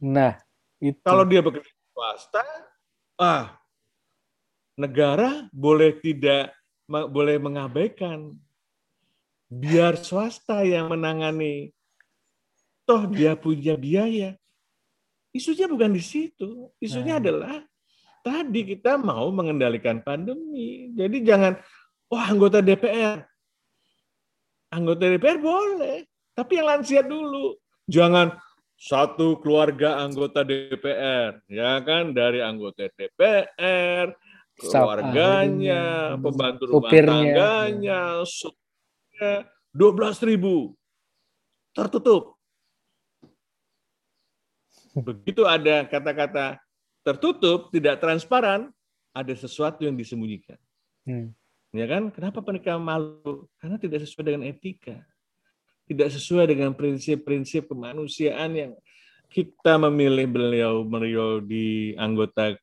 Nah, 0.02 0.38
itu. 0.82 0.98
Kalau 1.06 1.26
dia 1.26 1.42
bekerja 1.46 1.70
swasta, 1.94 2.46
ah, 3.22 3.58
negara 4.74 5.46
boleh 5.54 6.02
tidak 6.02 6.50
boleh 6.88 7.38
mengabaikan. 7.42 8.34
Biar 9.50 9.98
swasta 10.00 10.66
yang 10.66 10.90
menangani. 10.90 11.70
Toh 12.86 13.10
dia 13.10 13.34
punya 13.34 13.74
biaya 13.74 14.38
Isunya 15.36 15.68
bukan 15.68 15.92
di 15.92 16.00
situ. 16.00 16.72
Isunya 16.80 17.20
nah. 17.20 17.22
adalah 17.28 17.56
tadi 18.24 18.64
kita 18.64 18.96
mau 18.96 19.28
mengendalikan 19.36 20.00
pandemi. 20.00 20.96
Jadi 20.96 21.28
jangan, 21.28 21.60
wah 22.08 22.24
oh, 22.24 22.26
anggota 22.32 22.64
DPR. 22.64 23.20
Anggota 24.72 25.12
DPR 25.12 25.36
boleh, 25.44 26.08
tapi 26.32 26.56
yang 26.56 26.72
lansia 26.72 27.04
dulu. 27.04 27.60
Jangan 27.92 28.32
satu 28.80 29.44
keluarga 29.44 30.00
anggota 30.00 30.48
DPR, 30.48 31.44
ya 31.52 31.84
kan 31.84 32.16
dari 32.16 32.40
anggota 32.40 32.88
DPR, 32.96 34.16
keluarganya, 34.56 36.16
pembantu 36.20 36.64
rumah 36.72 36.92
tangganya, 36.92 38.24
dua 39.76 39.92
belas 39.92 40.18
ribu 40.24 40.76
tertutup. 41.76 42.40
Begitu 44.96 45.44
ada 45.44 45.84
kata-kata 45.84 46.56
tertutup, 47.04 47.68
tidak 47.76 48.00
transparan, 48.00 48.72
ada 49.12 49.34
sesuatu 49.36 49.84
yang 49.84 50.00
disembunyikan. 50.00 50.56
Hmm. 51.04 51.36
Ya 51.76 51.86
kan? 51.92 52.08
Kenapa 52.16 52.40
mereka 52.40 52.80
malu? 52.80 53.52
Karena 53.60 53.76
tidak 53.76 54.08
sesuai 54.08 54.24
dengan 54.24 54.44
etika. 54.48 55.04
Tidak 55.86 56.08
sesuai 56.08 56.48
dengan 56.50 56.72
prinsip-prinsip 56.72 57.68
kemanusiaan 57.68 58.52
yang 58.56 58.72
kita 59.28 59.76
memilih 59.76 60.32
beliau 60.32 60.74
beliau 60.88 61.44
di 61.44 61.92
anggota 62.00 62.56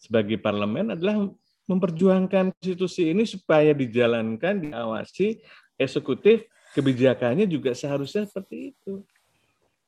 sebagai 0.00 0.40
parlemen 0.40 0.96
adalah 0.96 1.28
memperjuangkan 1.68 2.56
konstitusi 2.56 3.12
ini 3.12 3.28
supaya 3.28 3.76
dijalankan, 3.76 4.64
diawasi, 4.64 5.38
eksekutif 5.76 6.48
kebijakannya 6.72 7.44
juga 7.44 7.76
seharusnya 7.76 8.24
seperti 8.24 8.74
itu. 8.74 9.04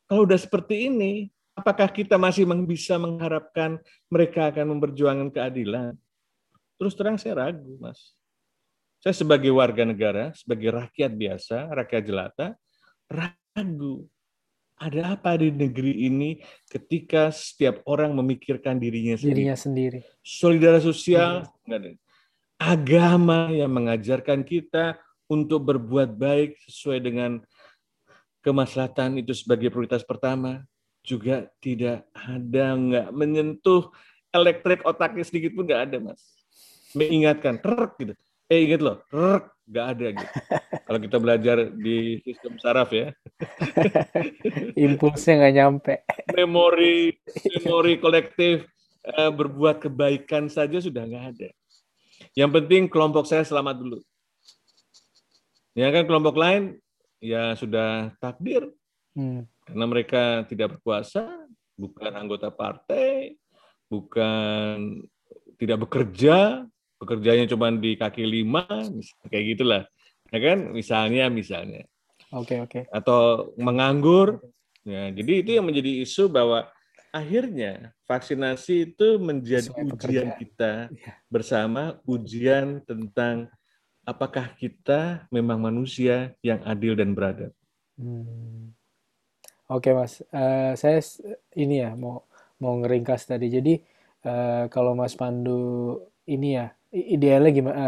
Kalau 0.07 0.29
udah 0.29 0.37
seperti 0.37 0.93
ini, 0.93 1.33
apakah 1.57 1.89
kita 1.89 2.21
masih 2.21 2.45
bisa 2.69 3.01
mengharapkan 3.01 3.81
mereka 4.13 4.53
akan 4.53 4.77
memperjuangkan 4.77 5.33
keadilan? 5.33 5.97
Terus 6.77 6.93
terang 6.93 7.17
saya 7.17 7.49
ragu, 7.49 7.81
Mas. 7.81 8.13
Saya 9.03 9.17
sebagai 9.17 9.51
warga 9.51 9.83
negara, 9.83 10.31
sebagai 10.37 10.71
rakyat 10.71 11.11
biasa, 11.11 11.57
rakyat 11.75 12.03
jelata, 12.07 12.47
ragu. 13.09 14.07
Ada 14.81 15.15
apa 15.15 15.39
di 15.39 15.53
negeri 15.53 16.09
ini 16.09 16.41
ketika 16.67 17.31
setiap 17.31 17.85
orang 17.87 18.17
memikirkan 18.19 18.81
dirinya 18.81 19.15
sendiri? 19.15 19.35
Dirinya 19.37 19.57
sendiri. 19.57 19.99
Solidaritas 20.25 20.85
sosial, 20.87 21.47
hmm. 21.69 21.97
agama 22.59 23.53
yang 23.53 23.71
mengajarkan 23.71 24.43
kita 24.43 24.99
untuk 25.31 25.65
berbuat 25.71 26.13
baik 26.19 26.59
sesuai 26.67 26.99
dengan 26.99 27.41
kemaslahatan 28.43 29.23
itu 29.23 29.33
sebagai 29.33 29.71
prioritas 29.71 30.03
pertama 30.03 30.67
juga 31.03 31.51
tidak 31.59 32.07
ada 32.15 32.67
nggak 32.79 33.09
menyentuh 33.15 33.91
elektrik 34.35 34.83
otaknya 34.87 35.27
sedikit 35.27 35.55
pun 35.55 35.67
nggak 35.67 35.83
ada 35.91 35.97
mas 35.99 36.23
mengingatkan 36.95 37.59
rek 37.59 37.93
gitu 37.99 38.15
eh 38.51 38.61
ingat 38.67 38.81
loh 38.83 38.97
rek 39.11 39.51
nggak 39.67 39.87
ada 39.97 40.07
gitu. 40.19 40.35
Kalau 40.83 40.99
kita 41.01 41.17
belajar 41.23 41.57
di 41.71 42.19
sistem 42.27 42.59
saraf 42.59 42.91
ya. 42.91 43.15
Impulsnya 44.87 45.39
nggak 45.39 45.55
nyampe. 45.55 45.95
Memori 46.35 47.17
memori 47.63 47.95
kolektif 48.03 48.67
eh, 49.07 49.31
berbuat 49.31 49.89
kebaikan 49.89 50.51
saja 50.51 50.83
sudah 50.83 51.07
nggak 51.07 51.27
ada. 51.37 51.49
Yang 52.35 52.51
penting 52.61 52.83
kelompok 52.91 53.27
saya 53.27 53.47
selamat 53.47 53.83
dulu. 53.83 53.99
Ya 55.73 55.89
kan 55.89 56.05
kelompok 56.05 56.37
lain 56.37 56.77
ya 57.23 57.57
sudah 57.57 58.13
takdir. 58.19 58.69
Hmm. 59.13 59.45
karena 59.69 59.85
mereka 59.85 60.23
tidak 60.49 60.81
berkuasa, 60.81 61.29
bukan 61.77 62.13
anggota 62.17 62.49
partai, 62.49 63.37
bukan 63.93 65.05
tidak 65.61 65.85
bekerja, 65.85 66.65
bekerjanya 67.03 67.51
cuma 67.51 67.75
di 67.75 67.99
kaki 67.99 68.23
lima, 68.23 68.63
kayak 69.27 69.45
gitulah, 69.59 69.83
ya 70.31 70.39
kan? 70.39 70.59
Misalnya, 70.71 71.27
misalnya. 71.27 71.83
Oke 72.31 72.57
okay, 72.57 72.59
oke. 72.63 72.71
Okay. 72.71 72.83
Atau 72.95 73.53
menganggur, 73.59 74.41
ya. 74.87 75.11
Jadi 75.11 75.33
itu 75.43 75.51
yang 75.59 75.67
menjadi 75.67 76.07
isu 76.07 76.31
bahwa 76.31 76.71
akhirnya 77.13 77.93
vaksinasi 78.09 78.95
itu 78.97 79.21
menjadi 79.21 79.69
ujian 79.69 79.93
pekerjaan. 79.93 80.39
kita 80.41 80.73
Iya. 80.89 81.13
bersama, 81.29 81.83
ujian 82.09 82.81
tentang 82.89 83.53
apakah 84.03 84.51
kita 84.57 85.29
memang 85.29 85.61
manusia 85.61 86.35
yang 86.41 86.65
adil 86.65 86.97
dan 86.97 87.13
beradab. 87.13 87.53
Hmm. 88.01 88.73
Oke 89.69 89.93
Mas, 89.93 90.25
Eh, 90.33 90.73
saya 90.77 90.99
ini 91.57 91.85
ya 91.85 91.93
mau 91.97 92.25
mau 92.61 92.77
ngeringkas 92.81 93.29
tadi. 93.29 93.53
Jadi 93.53 93.75
eh, 94.25 94.65
kalau 94.73 94.97
Mas 94.97 95.15
Pandu 95.17 96.01
ini 96.29 96.57
ya 96.57 96.73
idealnya 96.95 97.53
gimana? 97.55 97.87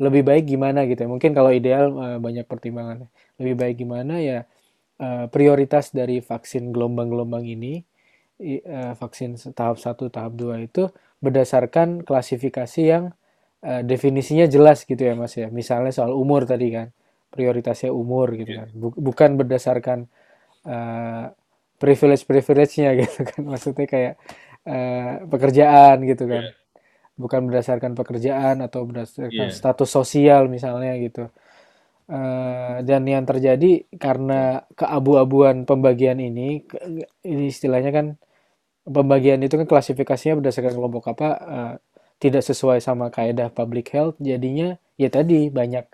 lebih 0.00 0.22
baik 0.24 0.44
gimana 0.48 0.88
gitu 0.88 1.04
ya? 1.04 1.08
Mungkin 1.12 1.32
kalau 1.36 1.52
ideal 1.52 1.84
eh, 1.92 2.18
banyak 2.24 2.46
pertimbangannya. 2.48 3.08
Lebih 3.40 3.54
baik 3.60 3.76
gimana 3.84 4.14
ya? 4.20 4.38
eh, 5.02 5.26
prioritas 5.34 5.92
dari 5.94 6.20
vaksin 6.24 6.70
gelombang-gelombang 6.74 7.44
ini, 7.48 7.82
eh, 8.40 8.92
vaksin 8.96 9.36
tahap 9.56 9.76
1, 9.82 10.08
tahap 10.12 10.32
2 10.38 10.56
itu 10.62 10.88
berdasarkan 11.24 12.02
klasifikasi 12.08 12.80
yang 12.82 13.04
eh, 13.64 13.82
definisinya 13.84 14.46
jelas 14.50 14.84
gitu 14.88 15.02
ya 15.04 15.14
Mas 15.18 15.34
ya. 15.38 15.48
Misalnya 15.52 15.92
soal 15.94 16.12
umur 16.16 16.44
tadi 16.48 16.72
kan, 16.76 16.88
prioritasnya 17.34 17.90
umur 17.94 18.32
gitu 18.40 18.52
kan. 18.56 18.68
Bu- 18.74 18.96
bukan 18.98 19.36
berdasarkan 19.40 20.08
eh, 20.66 21.24
privilege-privilege-nya 21.82 22.90
gitu 23.02 23.20
kan. 23.28 23.42
Maksudnya 23.50 23.86
kayak 23.90 24.14
eh, 24.68 25.12
pekerjaan 25.32 25.96
gitu 26.10 26.24
kan. 26.32 26.44
Iya. 26.46 26.59
Bukan 27.22 27.40
berdasarkan 27.48 27.92
pekerjaan 27.98 28.56
atau 28.66 28.80
berdasarkan 28.88 29.48
Iya. 29.50 29.56
status 29.60 29.90
sosial 29.98 30.42
misalnya 30.56 30.92
gitu. 31.04 31.22
Eh, 32.10 32.76
dan 32.88 33.02
yang 33.06 33.22
terjadi 33.30 33.86
karena 34.04 34.66
keabu-abuan 34.74 35.62
pembagian 35.68 36.18
ini, 36.18 36.66
ke- 36.66 37.06
ini 37.22 37.44
istilahnya 37.54 37.90
kan 37.94 38.06
pembagian 38.86 39.40
itu 39.44 39.54
kan 39.60 39.68
klasifikasinya 39.68 40.34
berdasarkan 40.42 40.74
kelompok 40.76 41.04
apa 41.14 41.28
eh, 41.56 41.72
tidak 42.22 42.42
sesuai 42.44 42.78
sama 42.84 43.08
kaedah 43.14 43.48
public 43.54 43.92
health, 43.94 44.16
jadinya 44.20 44.76
ya 45.00 45.08
tadi 45.12 45.48
banyak 45.52 45.86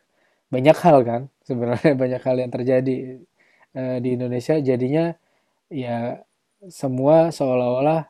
banyak 0.55 0.77
hal 0.85 0.99
kan 1.09 1.23
sebenarnya 1.49 1.93
banyak 2.03 2.23
hal 2.27 2.37
yang 2.43 2.53
terjadi 2.55 2.97
eh, 3.77 3.99
di 4.05 4.09
Indonesia, 4.17 4.57
jadinya 4.61 5.15
ya 5.71 6.23
semua 6.71 7.31
seolah-olah 7.35 8.01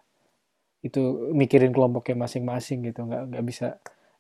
itu 0.86 1.32
mikirin 1.34 1.74
kelompoknya 1.74 2.16
masing-masing 2.26 2.86
gitu, 2.86 3.06
nggak 3.06 3.22
nggak 3.34 3.44
bisa 3.46 3.66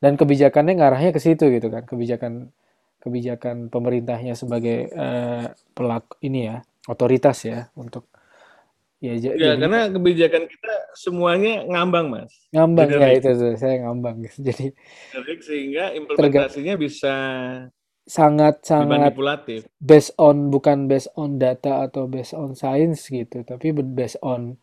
dan 0.02 0.18
kebijakannya 0.20 0.76
ngarahnya 0.76 1.10
ke 1.14 1.20
situ 1.22 1.48
gitu 1.48 1.70
kan, 1.72 1.86
kebijakan 1.86 2.52
kebijakan 3.00 3.70
pemerintahnya 3.70 4.34
sebagai 4.34 4.90
eh, 4.90 5.44
pelaku 5.72 6.18
ini 6.26 6.50
ya 6.50 6.56
otoritas 6.90 7.38
ya 7.46 7.70
untuk 7.78 8.10
ya 8.98 9.12
Ya, 9.14 9.14
jadi 9.36 9.60
karena 9.60 9.92
kebijakan 9.92 10.48
kita 10.48 10.74
semuanya 10.96 11.62
ngambang, 11.68 12.08
Mas. 12.08 12.32
ngambang 12.50 12.88
ya 12.96 13.08
itu 13.12 13.28
tuh 13.36 13.54
saya 13.60 13.84
ngambang 13.84 14.24
jadi 14.48 14.72
Generik 15.12 15.40
sehingga 15.44 15.84
implementasinya 15.92 16.74
bisa 16.80 17.14
sangat 18.06 18.62
sangat 18.62 19.12
dimanipulatif. 19.12 19.60
based 19.82 20.14
on 20.16 20.48
bukan 20.48 20.86
based 20.86 21.10
on 21.18 21.42
data 21.42 21.90
atau 21.90 22.06
based 22.06 22.32
on 22.32 22.54
science 22.54 23.10
gitu 23.10 23.42
tapi 23.42 23.74
based 23.74 24.16
on 24.22 24.56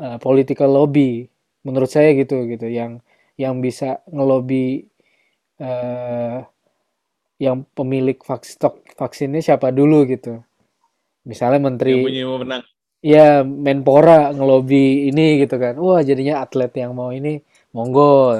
uh, 0.00 0.16
political 0.18 0.72
lobby 0.72 1.28
menurut 1.66 1.90
saya 1.90 2.10
gitu 2.20 2.46
gitu. 2.52 2.66
Yang 2.70 2.92
yang 3.42 3.54
bisa 3.66 4.00
ngelobi 4.08 4.86
uh, 5.60 6.40
yang 7.36 7.56
pemilik 7.76 8.16
vaks 8.28 8.56
stok 8.56 8.74
vaksinnya 9.00 9.40
siapa 9.44 9.68
dulu 9.74 10.08
gitu. 10.08 10.40
Misalnya 11.30 11.60
Yang 11.60 11.66
menteri 11.68 11.96
punya 12.04 12.22
wewenang. 12.30 12.62
ya 13.04 13.44
Menpora 13.46 14.32
ngelobi 14.36 15.08
ini 15.10 15.42
gitu 15.44 15.56
kan. 15.64 15.74
Wah 15.80 16.00
jadinya 16.08 16.34
atlet 16.44 16.72
yang 16.82 16.92
mau 16.98 17.10
ini 17.12 17.40
monggo 17.76 18.36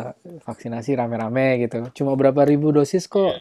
vaksinasi 0.47 0.91
rame-rame 0.99 1.47
gitu. 1.69 1.77
Cuma 1.97 2.13
berapa 2.21 2.43
ribu 2.49 2.73
dosis 2.77 3.05
kok 3.11 3.33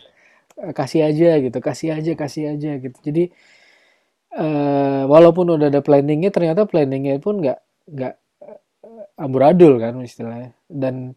Eh, 0.55 0.71
kasih 0.71 1.01
aja 1.09 1.27
gitu 1.43 1.59
kasih 1.59 1.89
aja 1.99 2.11
kasih 2.15 2.43
aja 2.55 2.69
gitu. 2.83 2.97
Jadi 3.07 3.23
eh, 4.35 5.01
walaupun 5.13 5.45
udah 5.55 5.67
ada 5.71 5.81
planningnya 5.87 6.29
ternyata 6.35 6.61
planningnya 6.71 7.17
pun 7.25 7.35
nggak 7.41 7.59
nggak 7.95 8.13
eh, 8.13 8.24
amburadul 9.19 9.73
kan 9.83 9.95
istilahnya. 10.03 10.51
Dan 10.69 11.15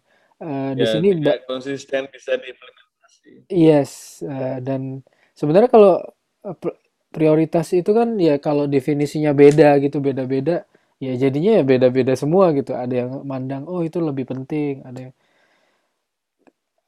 di 0.80 0.84
Ya, 0.84 0.90
sini 0.92 1.08
ba- 1.24 1.36
tidak 1.36 1.44
konsisten 1.50 2.08
bisa 2.14 2.32
diimplementasi. 2.40 3.34
yes 3.48 4.22
eh, 4.24 4.58
dan 4.64 5.02
sebenarnya 5.38 5.70
kalau 5.72 5.92
eh, 6.46 6.56
pr- 6.58 6.78
prioritas 7.14 7.72
itu 7.76 7.90
kan 7.96 8.16
ya 8.20 8.36
kalau 8.42 8.64
definisinya 8.68 9.32
beda 9.36 9.80
gitu 9.84 9.98
beda-beda 10.04 10.64
ya 11.00 11.12
jadinya 11.16 11.50
ya 11.60 11.64
beda-beda 11.66 12.12
semua 12.18 12.50
gitu. 12.56 12.72
Ada 12.76 12.94
yang 13.06 13.10
mandang 13.26 13.64
oh 13.70 13.80
itu 13.86 13.98
lebih 14.02 14.26
penting. 14.30 14.82
Ada 14.88 14.98
yang 15.10 15.14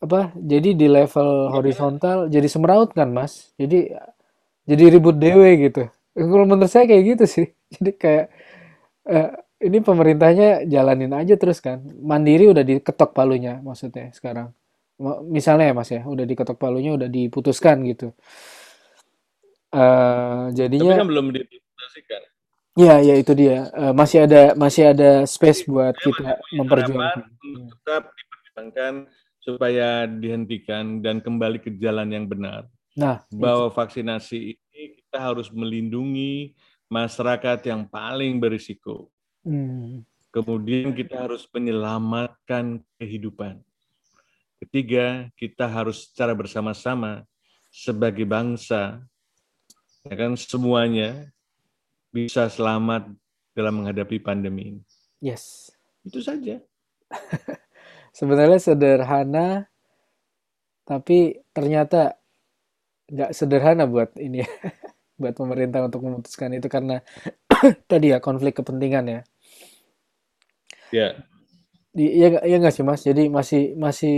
apa 0.01 0.33
jadi 0.37 0.71
di 0.81 0.87
level 0.89 1.53
horizontal 1.53 2.19
jadi 2.33 2.49
semeraut 2.49 2.91
kan 2.97 3.09
mas? 3.13 3.53
Jadi 3.61 3.93
jadi 4.69 4.85
ribut 4.99 5.17
dewe 5.19 5.51
gitu. 5.71 5.89
Kalau 6.17 6.45
menurut 6.49 6.71
saya 6.73 6.87
kayak 6.91 7.05
gitu 7.17 7.25
sih. 7.29 7.47
Jadi 7.75 7.91
kayak 7.97 8.27
ini 9.61 9.79
pemerintahnya 9.85 10.65
jalanin 10.67 11.13
aja 11.13 11.35
terus 11.37 11.61
kan 11.61 11.81
mandiri 12.01 12.49
udah 12.53 12.65
diketok 12.65 13.13
palunya 13.13 13.61
maksudnya 13.61 14.09
sekarang 14.17 14.53
misalnya 15.29 15.73
ya 15.73 15.75
mas 15.77 15.91
ya 15.93 16.03
udah 16.05 16.25
diketok 16.29 16.57
palunya 16.61 16.93
udah 16.97 17.09
diputuskan 17.09 17.85
gitu 17.89 18.13
Tapi 20.51 20.53
jadinya 20.59 20.93
kan 21.01 21.07
belum 21.09 21.27
diimplementasikan. 21.35 22.23
ya 22.77 22.95
ya 23.05 23.15
itu 23.17 23.33
dia 23.37 23.69
Eh, 23.73 23.93
masih 23.97 24.19
ada 24.27 24.43
masih 24.57 24.85
ada 24.93 25.11
space 25.29 25.65
buat 25.69 25.95
Saya 25.97 26.13
kita 26.13 26.33
memperjuangkan 26.59 27.19
tetap 27.73 28.03
diperjuangkan 28.17 28.95
supaya 29.41 29.89
dihentikan 30.07 31.01
dan 31.01 31.21
kembali 31.25 31.59
ke 31.65 31.71
jalan 31.81 32.09
yang 32.13 32.27
benar. 32.29 32.69
nah 32.97 33.25
itu 33.31 33.41
Bahwa 33.41 33.69
vaksinasi 33.73 34.39
ini 34.57 34.83
kita 35.01 35.19
harus 35.21 35.49
melindungi 35.53 36.53
masyarakat 36.91 37.59
yang 37.71 37.87
paling 37.89 38.41
berisiko. 38.43 39.09
Hmm, 39.45 40.05
Kemudian 40.31 40.95
kita 40.95 41.27
harus 41.27 41.43
menyelamatkan 41.51 42.79
kehidupan. 43.03 43.59
Ketiga, 44.63 45.27
kita 45.35 45.67
harus 45.67 46.07
secara 46.07 46.37
bersama-sama 46.39 47.27
sebagai 47.73 48.23
bangsa, 48.29 49.03
ya 50.07 50.15
kan 50.15 50.39
semuanya 50.39 51.33
bisa 52.15 52.47
selamat 52.47 53.11
dalam 53.55 53.83
menghadapi 53.83 54.23
pandemi 54.23 54.77
ini. 54.77 54.83
yes 55.21 55.71
Itu 56.07 56.23
saja. 56.23 56.59
sebenarnya 58.19 58.59
sederhana 58.63 59.67
tapi 60.87 61.39
ternyata 61.55 62.19
nggak 63.11 63.31
sederhana 63.35 63.85
buat 63.91 64.15
ini 64.19 64.43
ya, 64.43 64.51
buat 65.21 65.35
pemerintah 65.35 65.87
untuk 65.87 66.01
memutuskan 66.07 66.55
itu 66.55 66.67
karena 66.71 67.03
tadi 67.91 68.15
ya 68.15 68.19
konflik 68.23 68.59
kepentingan 68.59 69.07
ya. 69.11 69.21
Ya, 70.93 71.09
Di, 71.91 72.07
ya 72.21 72.27
nggak 72.31 72.45
ya 72.47 72.57
nggak 72.63 72.75
sih 72.77 72.85
Mas. 72.87 73.03
Jadi 73.03 73.23
masih 73.31 73.63
masih 73.79 74.17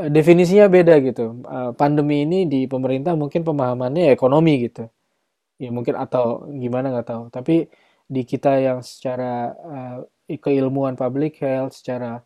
eh, 0.00 0.08
definisinya 0.12 0.66
beda 0.72 0.94
gitu. 1.04 1.40
Eh, 1.44 1.70
pandemi 1.80 2.24
ini 2.26 2.48
di 2.48 2.66
pemerintah 2.70 3.14
mungkin 3.18 3.42
pemahamannya 3.48 4.08
ya 4.08 4.12
ekonomi 4.16 4.54
gitu. 4.70 4.88
Ya 5.60 5.70
mungkin 5.74 5.94
atau 5.98 6.48
gimana 6.62 6.92
nggak 6.94 7.08
tahu. 7.08 7.22
Tapi 7.32 7.68
di 8.10 8.22
kita 8.26 8.58
yang 8.60 8.80
secara 8.84 9.54
eh, 10.28 10.38
keilmuan 10.40 10.94
public 10.98 11.38
health, 11.42 11.74
secara 11.78 12.22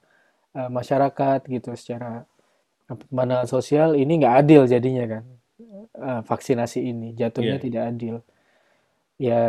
eh, 0.56 0.70
masyarakat 0.70 1.40
gitu, 1.50 1.74
secara 1.76 2.24
pandangan 3.10 3.48
sosial 3.48 3.96
ini 3.96 4.20
nggak 4.20 4.36
adil 4.44 4.62
jadinya 4.68 5.04
kan. 5.08 5.24
Eh, 5.94 6.20
vaksinasi 6.26 6.80
ini 6.90 7.14
jatuhnya 7.14 7.56
ya. 7.58 7.62
tidak 7.62 7.82
adil. 7.94 8.16
Ya 9.18 9.42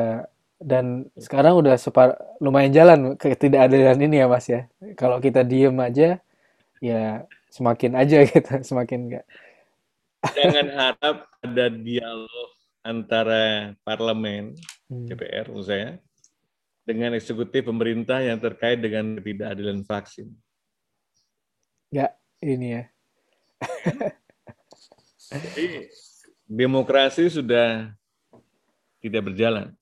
dan 0.66 1.14
sekarang 1.14 1.62
udah 1.62 1.78
separ 1.78 2.18
lumayan 2.42 2.74
jalan 2.74 3.00
ketidakadilan 3.14 4.02
ini 4.02 4.26
ya 4.26 4.26
Mas 4.26 4.50
ya. 4.50 4.66
Kalau 4.98 5.22
kita 5.22 5.46
diem 5.46 5.78
aja 5.78 6.18
ya 6.82 7.30
semakin 7.54 7.94
aja 7.94 8.26
gitu, 8.34 8.54
semakin 8.66 9.00
enggak. 9.06 9.26
Jangan 10.34 10.68
harap 10.74 11.18
ada 11.46 11.66
dialog 11.70 12.50
antara 12.82 13.78
parlemen, 13.86 14.58
Hmm. 14.86 15.10
DPR 15.10 15.50
saya, 15.66 15.98
dengan 16.86 17.18
eksekutif 17.18 17.66
pemerintah 17.66 18.22
yang 18.22 18.38
terkait 18.38 18.78
dengan 18.78 19.18
ketidakadilan 19.18 19.82
vaksin. 19.82 20.30
Nggak 21.90 22.12
ini 22.46 22.68
ya. 22.70 22.84
Jadi 25.34 25.90
demokrasi 26.46 27.34
sudah 27.34 27.90
tidak 29.02 29.34
berjalan. 29.34 29.74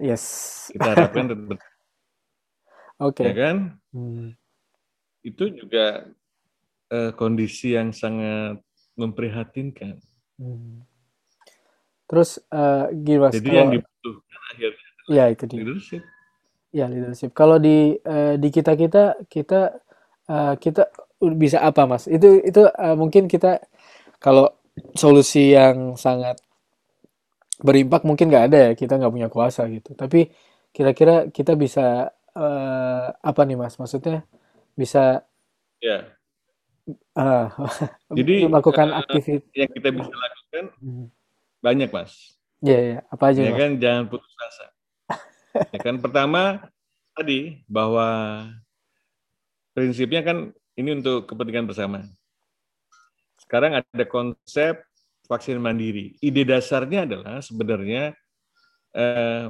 Yes. 0.00 0.24
Kita 0.72 0.88
harapkan 0.96 1.24
tetap 1.28 1.58
Oke. 3.06 3.22
ya 3.26 3.34
kan? 3.34 3.56
Hmm. 3.90 4.32
Itu 5.26 5.50
juga 5.52 6.08
eh, 6.88 7.12
kondisi 7.14 7.74
yang 7.74 7.90
sangat 7.90 8.62
memprihatinkan. 8.96 9.98
Hmm. 10.38 10.86
Terus 12.06 12.40
eh, 12.52 12.84
gini 12.92 13.18
Mas, 13.20 13.34
Jadi 13.36 13.48
yang 13.50 13.68
kalau 13.72 13.76
dibutuhkan 13.80 14.40
akhirnya 14.52 14.88
ya 15.10 15.24
itu 15.34 15.44
dia. 15.50 15.58
leadership. 15.58 16.02
Ya, 16.72 16.86
leadership. 16.88 17.30
Kalau 17.36 17.60
di 17.60 17.98
eh, 18.00 18.34
di 18.38 18.48
kita 18.48 18.72
kita 18.78 19.18
kita 19.28 19.60
eh, 20.30 20.54
kita 20.56 20.88
bisa 21.36 21.58
apa, 21.60 21.84
Mas? 21.84 22.06
Itu 22.06 22.40
itu 22.42 22.62
eh, 22.68 22.96
mungkin 22.96 23.26
kita 23.26 23.60
kalau 24.22 24.52
solusi 24.96 25.52
yang 25.52 25.98
sangat 26.00 26.40
berimpak 27.66 28.02
mungkin 28.08 28.26
nggak 28.30 28.44
ada 28.50 28.58
ya. 28.66 28.70
Kita 28.80 28.92
nggak 28.98 29.12
punya 29.14 29.28
kuasa 29.34 29.62
gitu. 29.74 29.90
Tapi 30.00 30.18
kira-kira 30.74 31.12
kita 31.36 31.52
bisa 31.62 31.82
eh, 32.38 33.06
apa 33.28 33.40
nih, 33.48 33.56
Mas? 33.60 33.74
Maksudnya 33.80 34.24
bisa 34.80 35.24
Ya. 35.82 36.16
eh, 37.16 37.46
Jadi 38.18 38.32
melakukan 38.46 38.88
eh, 38.92 39.00
aktivitas. 39.02 39.48
yang 39.56 39.70
kita 39.72 39.88
bisa 39.92 40.12
lakukan 40.12 40.64
banyak, 41.64 41.88
Mas. 41.92 42.12
Ya, 42.62 42.78
ya. 42.78 42.96
Apa 43.10 43.24
aja, 43.34 43.40
Ya 43.42 43.50
Mas? 43.52 43.60
kan 43.60 43.70
jangan 43.82 44.04
putus 44.10 44.34
asa. 44.38 44.66
Ya 45.72 45.78
kan 45.80 45.96
pertama 46.04 46.68
tadi 47.16 47.64
bahwa 47.68 48.08
prinsipnya 49.76 50.20
kan 50.24 50.36
ini 50.80 50.90
untuk 51.00 51.28
kepentingan 51.28 51.68
bersama. 51.68 52.04
Sekarang 53.42 53.72
ada 53.76 54.04
konsep 54.08 54.74
vaksin 55.26 55.58
mandiri. 55.58 56.18
Ide 56.18 56.42
dasarnya 56.46 57.06
adalah 57.06 57.38
sebenarnya 57.40 58.14
eh, 58.96 59.46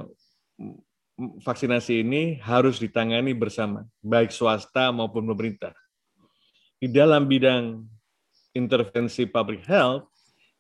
vaksinasi 1.19 2.03
ini 2.03 2.41
harus 2.41 2.81
ditangani 2.81 3.37
bersama, 3.37 3.85
baik 4.01 4.33
swasta 4.33 4.91
maupun 4.91 5.29
pemerintah. 5.29 5.75
Di 6.83 6.91
dalam 6.91 7.31
bidang 7.31 7.87
intervensi 8.57 9.29
public 9.29 9.63
health, 9.69 10.11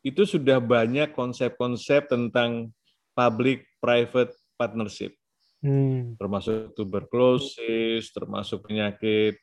itu 0.02 0.26
sudah 0.26 0.58
banyak 0.58 1.14
konsep-konsep 1.14 2.10
tentang 2.10 2.74
public-private 3.14 4.34
partnership, 4.58 5.14
Hmm. 5.62 6.18
termasuk 6.18 6.74
tuberkulosis, 6.74 8.10
termasuk 8.10 8.66
penyakit 8.66 9.38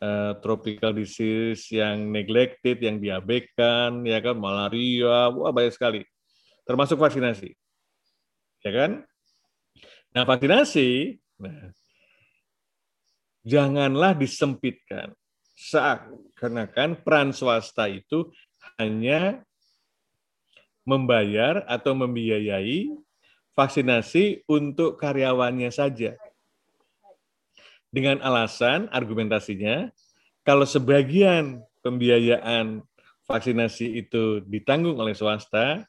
uh, 0.00 0.38
tropical 0.40 0.94
disease 0.96 1.70
yang 1.70 2.10
neglected, 2.10 2.80
yang 2.80 2.98
diabaikan, 2.98 4.02
ya 4.02 4.18
kan, 4.18 4.34
malaria, 4.38 5.30
wah 5.30 5.52
banyak 5.54 5.74
sekali, 5.74 6.00
termasuk 6.64 6.98
vaksinasi, 6.98 7.52
ya 8.64 8.72
kan? 8.72 8.90
Nah 10.14 10.22
vaksinasi, 10.26 11.18
nah, 11.42 11.70
janganlah 13.44 14.16
disempitkan, 14.16 15.12
seakan-akan 15.54 16.98
peran 17.02 17.30
swasta 17.30 17.86
itu 17.86 18.32
hanya 18.80 19.42
membayar 20.84 21.64
atau 21.64 21.96
membiayai 21.96 22.92
vaksinasi 23.54 24.44
untuk 24.50 24.98
karyawannya 24.98 25.70
saja. 25.70 26.18
Dengan 27.94 28.18
alasan 28.26 28.90
argumentasinya, 28.90 29.86
kalau 30.42 30.66
sebagian 30.66 31.62
pembiayaan 31.86 32.82
vaksinasi 33.30 34.02
itu 34.02 34.42
ditanggung 34.50 34.98
oleh 34.98 35.14
swasta, 35.14 35.86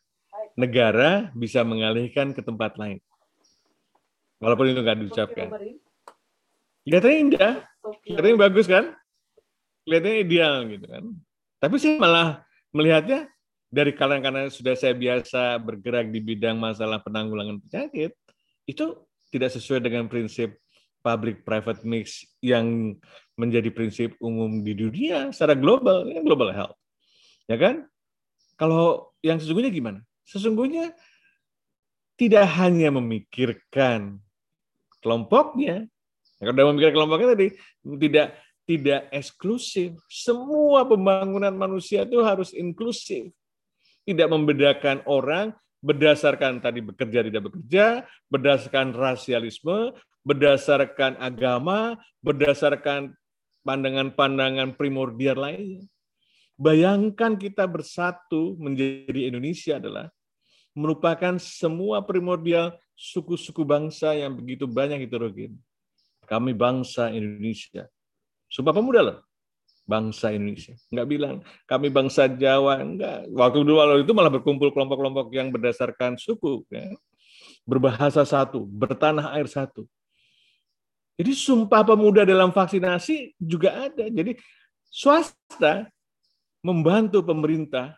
negara 0.53 1.33
bisa 1.33 1.65
mengalihkan 1.65 2.29
ke 2.29 2.45
tempat 2.45 2.77
lain. 2.77 3.01
Walaupun 4.37 4.69
itu 4.69 4.79
nggak 4.85 4.99
diucapkan. 5.01 5.47
Kelihatannya 6.85 7.17
indah, 7.17 7.53
kelihatannya 8.05 8.37
bagus 8.37 8.69
kan? 8.69 8.93
Kelihatannya 9.89 10.17
ideal 10.21 10.55
gitu 10.69 10.85
kan. 10.85 11.03
Tapi 11.57 11.75
sih 11.81 11.97
malah 11.97 12.45
melihatnya 12.69 13.33
dari 13.73 13.97
karena 13.97 14.47
sudah 14.53 14.77
saya 14.77 14.93
biasa 14.93 15.57
bergerak 15.57 16.13
di 16.13 16.21
bidang 16.21 16.61
masalah 16.61 17.01
penanggulangan 17.01 17.57
penyakit, 17.65 18.13
itu 18.69 18.93
tidak 19.33 19.51
sesuai 19.51 19.81
dengan 19.83 20.07
prinsip 20.07 20.55
public-private 21.05 21.85
mix 21.85 22.25
yang 22.41 22.97
menjadi 23.37 23.69
prinsip 23.69 24.17
umum 24.17 24.65
di 24.65 24.73
dunia 24.73 25.29
secara 25.29 25.53
global, 25.53 26.09
ya 26.09 26.25
global 26.25 26.49
health. 26.49 26.77
Ya 27.45 27.61
kan? 27.61 27.85
Kalau 28.57 29.13
yang 29.21 29.37
sesungguhnya 29.37 29.69
gimana? 29.69 30.01
Sesungguhnya 30.25 30.97
tidak 32.17 32.49
hanya 32.57 32.89
memikirkan 32.89 34.17
kelompoknya, 35.03 35.85
kalau 36.41 36.51
sudah 36.57 36.65
memikirkan 36.73 36.95
kelompoknya 36.97 37.29
tadi 37.37 37.47
tidak 38.01 38.27
tidak 38.65 39.01
eksklusif. 39.13 39.93
Semua 40.09 40.89
pembangunan 40.89 41.53
manusia 41.53 42.01
itu 42.01 42.25
harus 42.25 42.49
inklusif 42.57 43.29
tidak 44.05 44.29
membedakan 44.29 45.01
orang 45.05 45.53
berdasarkan 45.85 46.61
tadi 46.61 46.81
bekerja 46.81 47.25
tidak 47.25 47.51
bekerja, 47.51 47.85
berdasarkan 48.29 48.93
rasialisme, 48.93 49.93
berdasarkan 50.25 51.21
agama, 51.21 51.95
berdasarkan 52.25 53.13
pandangan-pandangan 53.61 54.73
primordial 54.73 55.37
lainnya. 55.37 55.85
Bayangkan 56.57 57.37
kita 57.37 57.69
bersatu 57.69 58.57
menjadi 58.57 59.29
Indonesia 59.29 59.77
adalah 59.77 60.09
merupakan 60.73 61.37
semua 61.37 62.01
primordial 62.03 62.73
suku-suku 62.97 63.61
bangsa 63.63 64.17
yang 64.17 64.33
begitu 64.33 64.65
banyak 64.65 65.05
heterogen. 65.05 65.55
Kami 66.25 66.57
bangsa 66.57 67.13
Indonesia. 67.13 67.85
Sumpah 68.49 68.73
pemuda 68.73 69.01
loh 69.05 69.17
bangsa 69.85 70.33
Indonesia. 70.33 70.73
Enggak 70.89 71.07
bilang 71.07 71.35
kami 71.69 71.87
bangsa 71.93 72.25
Jawa, 72.25 72.81
enggak. 72.81 73.29
Waktu 73.29 73.57
dulu 73.61 73.77
waktu 73.77 74.03
itu 74.03 74.13
malah 74.17 74.33
berkumpul 74.33 74.73
kelompok-kelompok 74.73 75.29
yang 75.31 75.53
berdasarkan 75.53 76.17
suku, 76.17 76.65
ya. 76.73 76.89
berbahasa 77.63 78.25
satu, 78.25 78.65
bertanah 78.65 79.33
air 79.37 79.45
satu. 79.45 79.85
Jadi 81.15 81.31
sumpah 81.31 81.81
pemuda 81.87 82.27
dalam 82.27 82.51
vaksinasi 82.51 83.39
juga 83.39 83.87
ada. 83.87 84.11
Jadi 84.11 84.35
swasta 84.91 85.87
membantu 86.59 87.23
pemerintah 87.23 87.95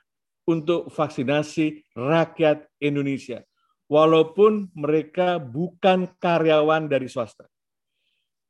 untuk 0.47 0.87
vaksinasi 0.93 1.91
rakyat 1.97 2.63
Indonesia, 2.79 3.43
walaupun 3.91 4.71
mereka 4.71 5.41
bukan 5.41 6.07
karyawan 6.21 6.87
dari 6.87 7.09
swasta. 7.11 7.49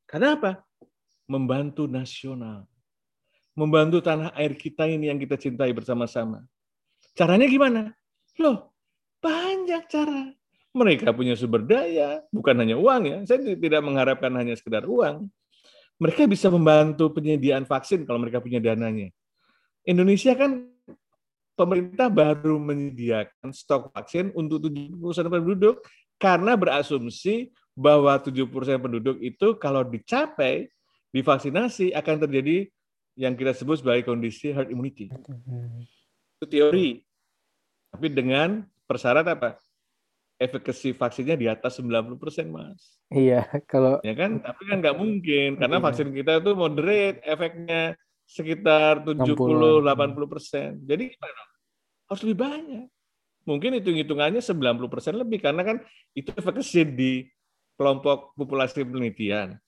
Kenapa? 0.06 0.62
Membantu 1.26 1.90
nasional 1.90 2.68
membantu 3.58 3.98
tanah 3.98 4.30
air 4.38 4.54
kita 4.54 4.86
ini 4.86 5.10
yang 5.10 5.18
kita 5.18 5.34
cintai 5.34 5.74
bersama-sama. 5.74 6.46
Caranya 7.18 7.50
gimana? 7.50 7.90
Loh, 8.38 8.70
banyak 9.18 9.82
cara. 9.90 10.30
Mereka 10.78 11.10
punya 11.10 11.34
sumber 11.34 11.66
daya, 11.66 12.22
bukan 12.30 12.54
hanya 12.62 12.78
uang 12.78 13.02
ya. 13.02 13.18
Saya 13.26 13.58
tidak 13.58 13.82
mengharapkan 13.82 14.30
hanya 14.38 14.54
sekedar 14.54 14.86
uang. 14.86 15.26
Mereka 15.98 16.30
bisa 16.30 16.46
membantu 16.46 17.10
penyediaan 17.10 17.66
vaksin 17.66 18.06
kalau 18.06 18.22
mereka 18.22 18.38
punya 18.38 18.62
dananya. 18.62 19.10
Indonesia 19.82 20.38
kan 20.38 20.70
pemerintah 21.58 22.06
baru 22.06 22.62
menyediakan 22.62 23.50
stok 23.50 23.90
vaksin 23.90 24.30
untuk 24.38 24.62
70% 24.70 24.94
penduduk 25.26 25.82
karena 26.14 26.54
berasumsi 26.54 27.50
bahwa 27.74 28.14
70% 28.14 28.46
penduduk 28.78 29.18
itu 29.18 29.58
kalau 29.58 29.82
dicapai 29.82 30.70
divaksinasi 31.10 31.90
akan 31.98 32.14
terjadi 32.26 32.70
yang 33.18 33.34
kita 33.34 33.50
sebut 33.50 33.82
sebagai 33.82 34.06
kondisi 34.06 34.54
herd 34.54 34.70
immunity. 34.70 35.10
Itu 36.38 36.46
teori. 36.46 37.02
Tapi 37.90 38.06
dengan 38.14 38.62
persyarat 38.86 39.26
apa? 39.26 39.58
Efekasi 40.38 40.94
vaksinnya 40.94 41.34
di 41.34 41.50
atas 41.50 41.82
90%, 41.82 42.14
Mas. 42.46 43.02
Iya, 43.10 43.42
kalau 43.66 43.98
ya 44.06 44.14
kan? 44.14 44.38
Tapi 44.38 44.62
kan 44.70 44.76
nggak 44.78 44.96
mungkin 44.96 45.58
karena 45.58 45.82
iya. 45.82 45.84
vaksin 45.84 46.08
kita 46.14 46.38
itu 46.38 46.50
moderate, 46.54 47.18
efeknya 47.26 47.98
sekitar 48.22 49.02
70 49.02 49.82
80 49.82 50.30
persen. 50.30 50.78
Jadi 50.86 51.18
gimana? 51.18 51.42
Harus 52.06 52.22
lebih 52.22 52.38
banyak. 52.38 52.86
Mungkin 53.42 53.70
hitung-hitungannya 53.82 54.38
90 54.38 54.92
persen 54.92 55.18
lebih 55.18 55.42
karena 55.42 55.66
kan 55.66 55.76
itu 56.14 56.30
efekasi 56.30 56.86
di 56.86 57.12
kelompok 57.74 58.38
populasi 58.38 58.86
penelitian 58.86 59.58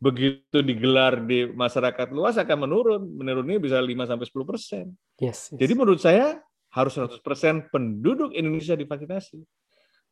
begitu 0.00 0.64
digelar 0.64 1.20
di 1.28 1.44
masyarakat 1.44 2.08
luas 2.08 2.40
akan 2.40 2.58
menurun, 2.64 3.02
menurunnya 3.20 3.60
bisa 3.60 3.76
5 3.76 4.08
sampai 4.08 4.26
10 4.26 4.48
persen. 4.48 4.84
Yes, 5.20 5.52
yes. 5.52 5.60
Jadi 5.60 5.72
menurut 5.76 6.00
saya 6.00 6.40
harus 6.72 6.96
100 6.96 7.20
persen 7.20 7.68
penduduk 7.68 8.32
Indonesia 8.32 8.72
divaksinasi. 8.72 9.44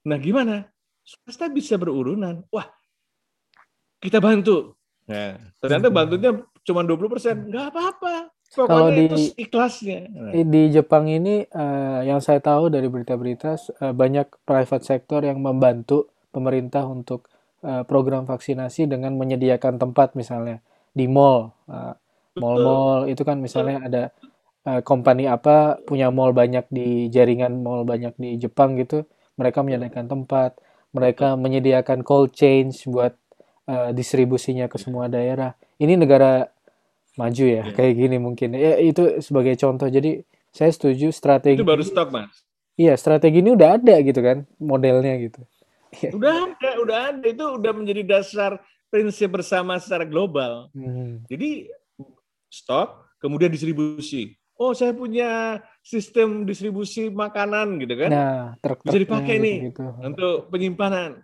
Nah 0.06 0.18
gimana? 0.20 0.68
Swasta 1.02 1.48
bisa 1.48 1.80
berurunan. 1.80 2.44
Wah, 2.52 2.68
kita 3.98 4.20
bantu. 4.20 4.76
Nah, 5.08 5.40
ternyata 5.58 5.88
bantunya 5.88 6.30
cuma 6.62 6.84
20 6.84 7.08
persen. 7.08 7.34
Nggak 7.48 7.66
apa-apa. 7.72 8.14
Pokoknya 8.48 8.68
Kalau 8.68 8.88
di, 8.92 9.04
itu 9.04 9.16
ikhlasnya. 9.40 10.00
Nah. 10.08 10.32
Di 10.32 10.62
Jepang 10.72 11.08
ini, 11.08 11.44
uh, 11.48 12.00
yang 12.04 12.20
saya 12.20 12.40
tahu 12.40 12.68
dari 12.72 12.88
berita-berita, 12.88 13.56
uh, 13.80 13.92
banyak 13.96 14.28
private 14.44 14.84
sector 14.84 15.20
yang 15.24 15.40
membantu 15.40 16.12
pemerintah 16.32 16.84
untuk 16.84 17.28
Eh, 17.58 17.82
program 17.90 18.22
vaksinasi 18.22 18.86
dengan 18.86 19.18
menyediakan 19.18 19.82
tempat 19.82 20.14
misalnya 20.14 20.62
di 20.94 21.10
mall, 21.10 21.50
uh, 21.66 21.90
mall-mall 22.38 23.10
itu 23.10 23.26
kan 23.26 23.42
misalnya 23.42 23.82
ada 23.82 24.02
uh, 24.62 24.78
company 24.86 25.26
apa 25.26 25.74
punya 25.82 26.06
mall 26.14 26.30
banyak 26.30 26.70
di 26.70 27.10
jaringan 27.10 27.58
mall 27.58 27.82
banyak 27.82 28.14
di 28.14 28.38
Jepang 28.38 28.78
gitu, 28.78 29.10
mereka 29.38 29.62
menyediakan 29.62 30.10
tempat, 30.10 30.58
mereka 30.90 31.38
menyediakan 31.38 32.02
cold 32.02 32.34
chain 32.34 32.74
buat 32.90 33.14
uh, 33.70 33.94
distribusinya 33.94 34.66
ke 34.66 34.76
semua 34.76 35.06
daerah. 35.06 35.54
Ini 35.78 35.94
negara 35.94 36.50
maju 37.14 37.44
ya, 37.46 37.62
yeah. 37.62 37.74
kayak 37.74 37.94
gini 37.94 38.16
mungkin. 38.18 38.58
Ya 38.58 38.76
itu 38.82 39.22
sebagai 39.22 39.54
contoh. 39.54 39.86
Jadi 39.86 40.26
saya 40.50 40.70
setuju 40.74 41.14
strategi. 41.14 41.58
Itu 41.58 41.66
baru 41.66 41.86
stok, 41.86 42.08
Mas. 42.10 42.34
Iya, 42.78 42.94
strategi 42.94 43.42
ini 43.42 43.58
udah 43.58 43.74
ada 43.74 43.94
gitu 43.98 44.22
kan, 44.22 44.46
modelnya 44.62 45.18
gitu. 45.18 45.42
Iya. 45.98 46.10
Udah 46.14 46.34
ada, 46.46 46.70
udah 46.78 46.98
ada. 47.10 47.26
Itu 47.26 47.44
udah 47.58 47.72
menjadi 47.74 48.06
dasar 48.06 48.62
prinsip 48.86 49.34
bersama 49.34 49.82
secara 49.82 50.06
global. 50.06 50.70
Hmm. 50.70 51.26
Jadi 51.26 51.66
stok, 52.46 53.18
kemudian 53.18 53.50
distribusi. 53.50 54.37
Oh, 54.58 54.74
saya 54.74 54.90
punya 54.90 55.62
sistem 55.86 56.42
distribusi 56.42 57.06
makanan 57.14 57.78
gitu 57.78 57.94
kan. 57.94 58.10
Nah, 58.10 58.42
truk 58.58 58.82
bisa 58.82 58.98
dipakai 58.98 59.38
gitu, 59.38 59.44
nih 59.46 59.56
gitu. 59.70 59.86
untuk 60.02 60.36
penyimpanan. 60.50 61.22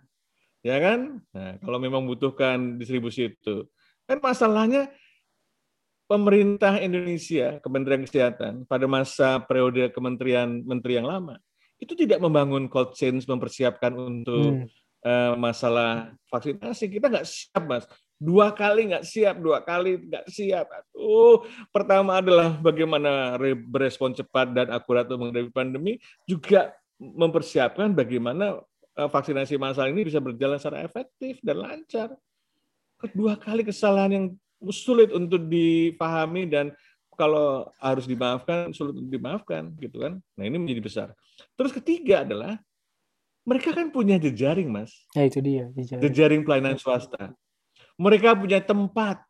Ya 0.63 0.79
kan? 0.79 1.19
Nah, 1.35 1.59
kalau 1.59 1.77
memang 1.77 2.07
butuhkan 2.07 2.79
distribusi 2.79 3.35
itu. 3.35 3.67
Kan 4.07 4.23
masalahnya 4.23 4.87
pemerintah 6.07 6.79
Indonesia, 6.79 7.59
Kementerian 7.59 8.07
Kesehatan 8.07 8.63
pada 8.65 8.87
masa 8.87 9.43
periode 9.43 9.91
kementerian 9.91 10.63
menteri 10.63 10.97
yang 10.97 11.05
lama 11.09 11.35
itu 11.75 11.93
tidak 11.93 12.23
membangun 12.23 12.71
cold 12.71 12.95
chain 12.95 13.19
mempersiapkan 13.19 13.91
untuk 13.99 14.63
hmm. 14.63 14.67
uh, 15.03 15.35
masalah 15.35 16.15
vaksinasi. 16.31 16.87
Kita 16.87 17.11
nggak 17.11 17.27
siap, 17.27 17.63
Mas. 17.67 17.85
Dua 18.15 18.55
kali 18.55 18.95
nggak 18.95 19.03
siap, 19.03 19.35
dua 19.43 19.59
kali 19.59 19.99
nggak 19.99 20.25
siap. 20.31 20.71
Aduh, 20.71 21.43
pertama 21.69 22.23
adalah 22.23 22.55
bagaimana 22.55 23.35
berespon 23.67 24.15
cepat 24.15 24.55
dan 24.55 24.71
akurat 24.71 25.03
untuk 25.11 25.27
menghadapi 25.27 25.51
pandemi, 25.51 25.99
juga 26.23 26.71
mempersiapkan 26.95 27.91
bagaimana 27.91 28.63
uh, 28.95 29.09
vaksinasi 29.11 29.59
massal 29.59 29.91
ini 29.91 30.07
bisa 30.07 30.23
berjalan 30.23 30.55
secara 30.55 30.87
efektif 30.87 31.43
dan 31.43 31.59
lancar. 31.59 32.15
Kedua 32.95 33.35
kali 33.35 33.67
kesalahan 33.67 34.11
yang 34.15 34.25
sulit 34.71 35.11
untuk 35.11 35.51
dipahami 35.51 36.47
dan 36.47 36.71
kalau 37.15 37.67
harus 37.79 38.07
dimaafkan 38.07 38.71
sulit 38.71 38.95
untuk 38.95 39.11
dimaafkan 39.11 39.75
gitu 39.79 40.03
kan. 40.03 40.19
Nah, 40.35 40.43
ini 40.47 40.55
menjadi 40.59 40.81
besar. 40.83 41.07
Terus 41.55 41.71
ketiga 41.75 42.23
adalah 42.23 42.59
mereka 43.45 43.71
kan 43.75 43.91
punya 43.93 44.17
jejaring, 44.17 44.71
Mas. 44.71 44.91
Ya 45.13 45.27
itu 45.27 45.39
dia, 45.39 45.69
jejaring. 45.75 46.01
Jejaring 46.01 46.41
pelayanan 46.43 46.75
swasta. 46.79 47.35
Mereka 47.95 48.35
punya 48.35 48.59
tempat. 48.59 49.23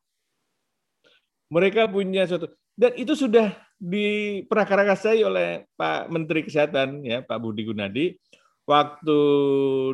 Mereka 1.50 1.88
punya 1.90 2.26
suatu 2.26 2.50
dan 2.76 2.92
itu 3.00 3.16
sudah 3.16 3.56
diprakarakasai 3.80 5.24
oleh 5.24 5.64
Pak 5.80 6.12
Menteri 6.12 6.44
Kesehatan 6.44 7.08
ya, 7.08 7.24
Pak 7.24 7.40
Budi 7.40 7.64
Gunadi 7.64 8.20
waktu 8.68 9.20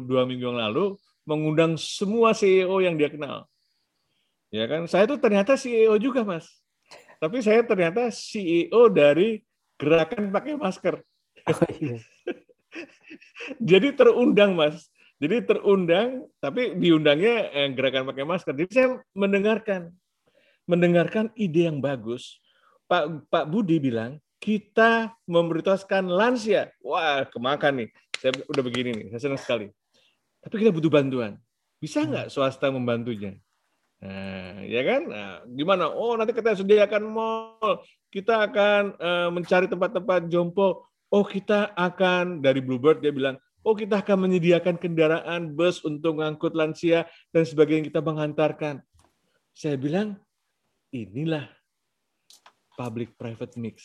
dua 0.02 0.26
minggu 0.26 0.50
yang 0.50 0.58
lalu 0.58 0.98
mengundang 1.28 1.78
semua 1.78 2.34
CEO 2.34 2.82
yang 2.82 2.98
dia 2.98 3.14
kenal. 3.14 3.46
Ya 4.52 4.68
kan, 4.68 4.84
saya 4.90 5.08
tuh 5.08 5.22
ternyata 5.22 5.56
CEO 5.56 5.96
juga, 5.96 6.28
Mas. 6.28 6.50
Tapi 7.22 7.40
saya 7.40 7.64
ternyata 7.64 8.12
CEO 8.12 8.92
dari 8.92 9.40
gerakan 9.80 10.28
pakai 10.34 10.60
masker. 10.60 11.00
Oh, 11.48 11.72
iya. 11.80 12.02
Jadi 13.72 13.96
terundang, 13.96 14.58
Mas. 14.60 14.91
Jadi 15.22 15.36
terundang, 15.46 16.26
tapi 16.42 16.74
diundangnya 16.74 17.54
eh, 17.54 17.70
gerakan 17.78 18.10
pakai 18.10 18.26
masker. 18.26 18.58
Jadi 18.58 18.70
saya 18.74 18.88
mendengarkan, 19.14 19.94
mendengarkan 20.66 21.30
ide 21.38 21.70
yang 21.70 21.78
bagus. 21.78 22.42
Pak 22.90 23.30
Pak 23.30 23.46
Budi 23.46 23.78
bilang 23.78 24.18
kita 24.42 25.14
memprioritaskan 25.30 26.10
lansia. 26.10 26.74
Wah, 26.82 27.30
kemakan 27.30 27.86
nih. 27.86 27.90
Saya 28.18 28.34
udah 28.50 28.64
begini 28.66 28.90
nih, 28.98 29.08
saya 29.14 29.30
senang 29.30 29.38
sekali. 29.38 29.70
Tapi 30.42 30.54
kita 30.58 30.74
butuh 30.74 30.90
bantuan. 30.90 31.38
Bisa 31.78 32.02
nggak 32.02 32.34
swasta 32.34 32.74
membantunya? 32.74 33.38
Nah, 34.02 34.66
ya 34.66 34.82
kan? 34.82 35.02
Nah, 35.06 35.32
gimana? 35.46 35.86
Oh, 35.94 36.18
nanti 36.18 36.34
kita 36.34 36.58
sediakan 36.58 37.06
mall. 37.06 37.86
Kita 38.10 38.50
akan 38.50 38.82
uh, 38.98 39.30
mencari 39.30 39.70
tempat-tempat 39.70 40.26
jompo. 40.34 40.90
Oh, 41.14 41.22
kita 41.22 41.78
akan 41.78 42.42
dari 42.42 42.66
Bluebird 42.66 43.06
dia 43.06 43.14
bilang, 43.14 43.38
oh 43.62 43.76
kita 43.78 44.02
akan 44.02 44.30
menyediakan 44.30 44.76
kendaraan 44.78 45.54
bus 45.54 45.82
untuk 45.86 46.18
mengangkut 46.20 46.54
lansia 46.54 47.06
dan 47.30 47.44
sebagainya 47.46 47.90
kita 47.90 48.02
menghantarkan. 48.02 48.82
Saya 49.52 49.76
bilang, 49.76 50.18
inilah 50.94 51.50
public 52.76 53.14
private 53.20 53.56
mix. 53.60 53.84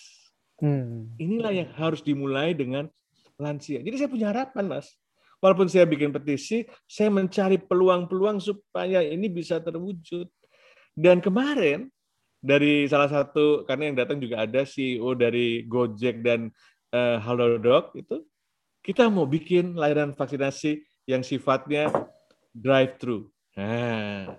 Hmm. 0.57 1.13
Inilah 1.21 1.53
yang 1.53 1.71
harus 1.77 2.01
dimulai 2.01 2.57
dengan 2.57 2.89
lansia. 3.37 3.85
Jadi 3.85 3.97
saya 4.01 4.09
punya 4.09 4.33
harapan, 4.33 4.65
Mas 4.65 4.97
walaupun 5.41 5.69
saya 5.69 5.85
bikin 5.85 6.13
petisi, 6.13 6.65
saya 6.89 7.13
mencari 7.13 7.61
peluang-peluang 7.61 8.41
supaya 8.41 9.05
ini 9.05 9.29
bisa 9.29 9.61
terwujud. 9.61 10.29
Dan 10.97 11.21
kemarin 11.21 11.93
dari 12.41 12.89
salah 12.89 13.07
satu 13.07 13.69
karena 13.69 13.93
yang 13.93 13.97
datang 14.01 14.19
juga 14.19 14.43
ada 14.43 14.65
CEO 14.65 15.13
dari 15.13 15.63
Gojek 15.69 16.25
dan 16.25 16.49
uh, 16.95 17.21
Halodoc 17.21 17.93
itu 17.95 18.25
kita 18.87 19.11
mau 19.11 19.27
bikin 19.27 19.75
layanan 19.75 20.15
vaksinasi 20.15 20.87
yang 21.11 21.27
sifatnya 21.27 21.91
drive 22.55 22.95
thru. 23.03 23.27
Nah, 23.59 24.39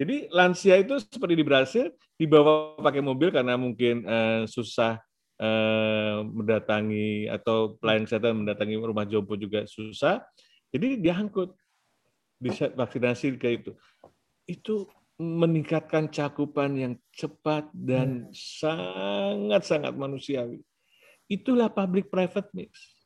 jadi 0.00 0.32
lansia 0.32 0.80
itu 0.80 0.96
seperti 0.96 1.36
di 1.36 1.44
Brasil 1.44 1.92
dibawa 2.16 2.80
pakai 2.80 3.04
mobil 3.04 3.28
karena 3.28 3.60
mungkin 3.60 4.08
uh, 4.08 4.48
susah 4.48 4.96
Eh, 5.40 6.18
mendatangi 6.20 7.24
atau 7.32 7.80
pelayan 7.80 8.04
kesehatan 8.04 8.44
mendatangi 8.44 8.76
rumah 8.76 9.08
jompo 9.08 9.40
juga 9.40 9.64
susah. 9.64 10.20
Jadi 10.68 11.00
diangkut 11.00 11.56
bisa 12.36 12.68
vaksinasi 12.68 13.40
kayak 13.40 13.64
itu. 13.64 13.72
Itu 14.44 14.74
meningkatkan 15.16 16.12
cakupan 16.12 16.76
yang 16.76 16.94
cepat 17.16 17.72
dan 17.72 18.28
hmm. 18.28 18.36
sangat-sangat 18.36 19.96
manusiawi. 19.96 20.60
Itulah 21.24 21.72
public 21.72 22.12
private 22.12 22.52
mix. 22.52 22.99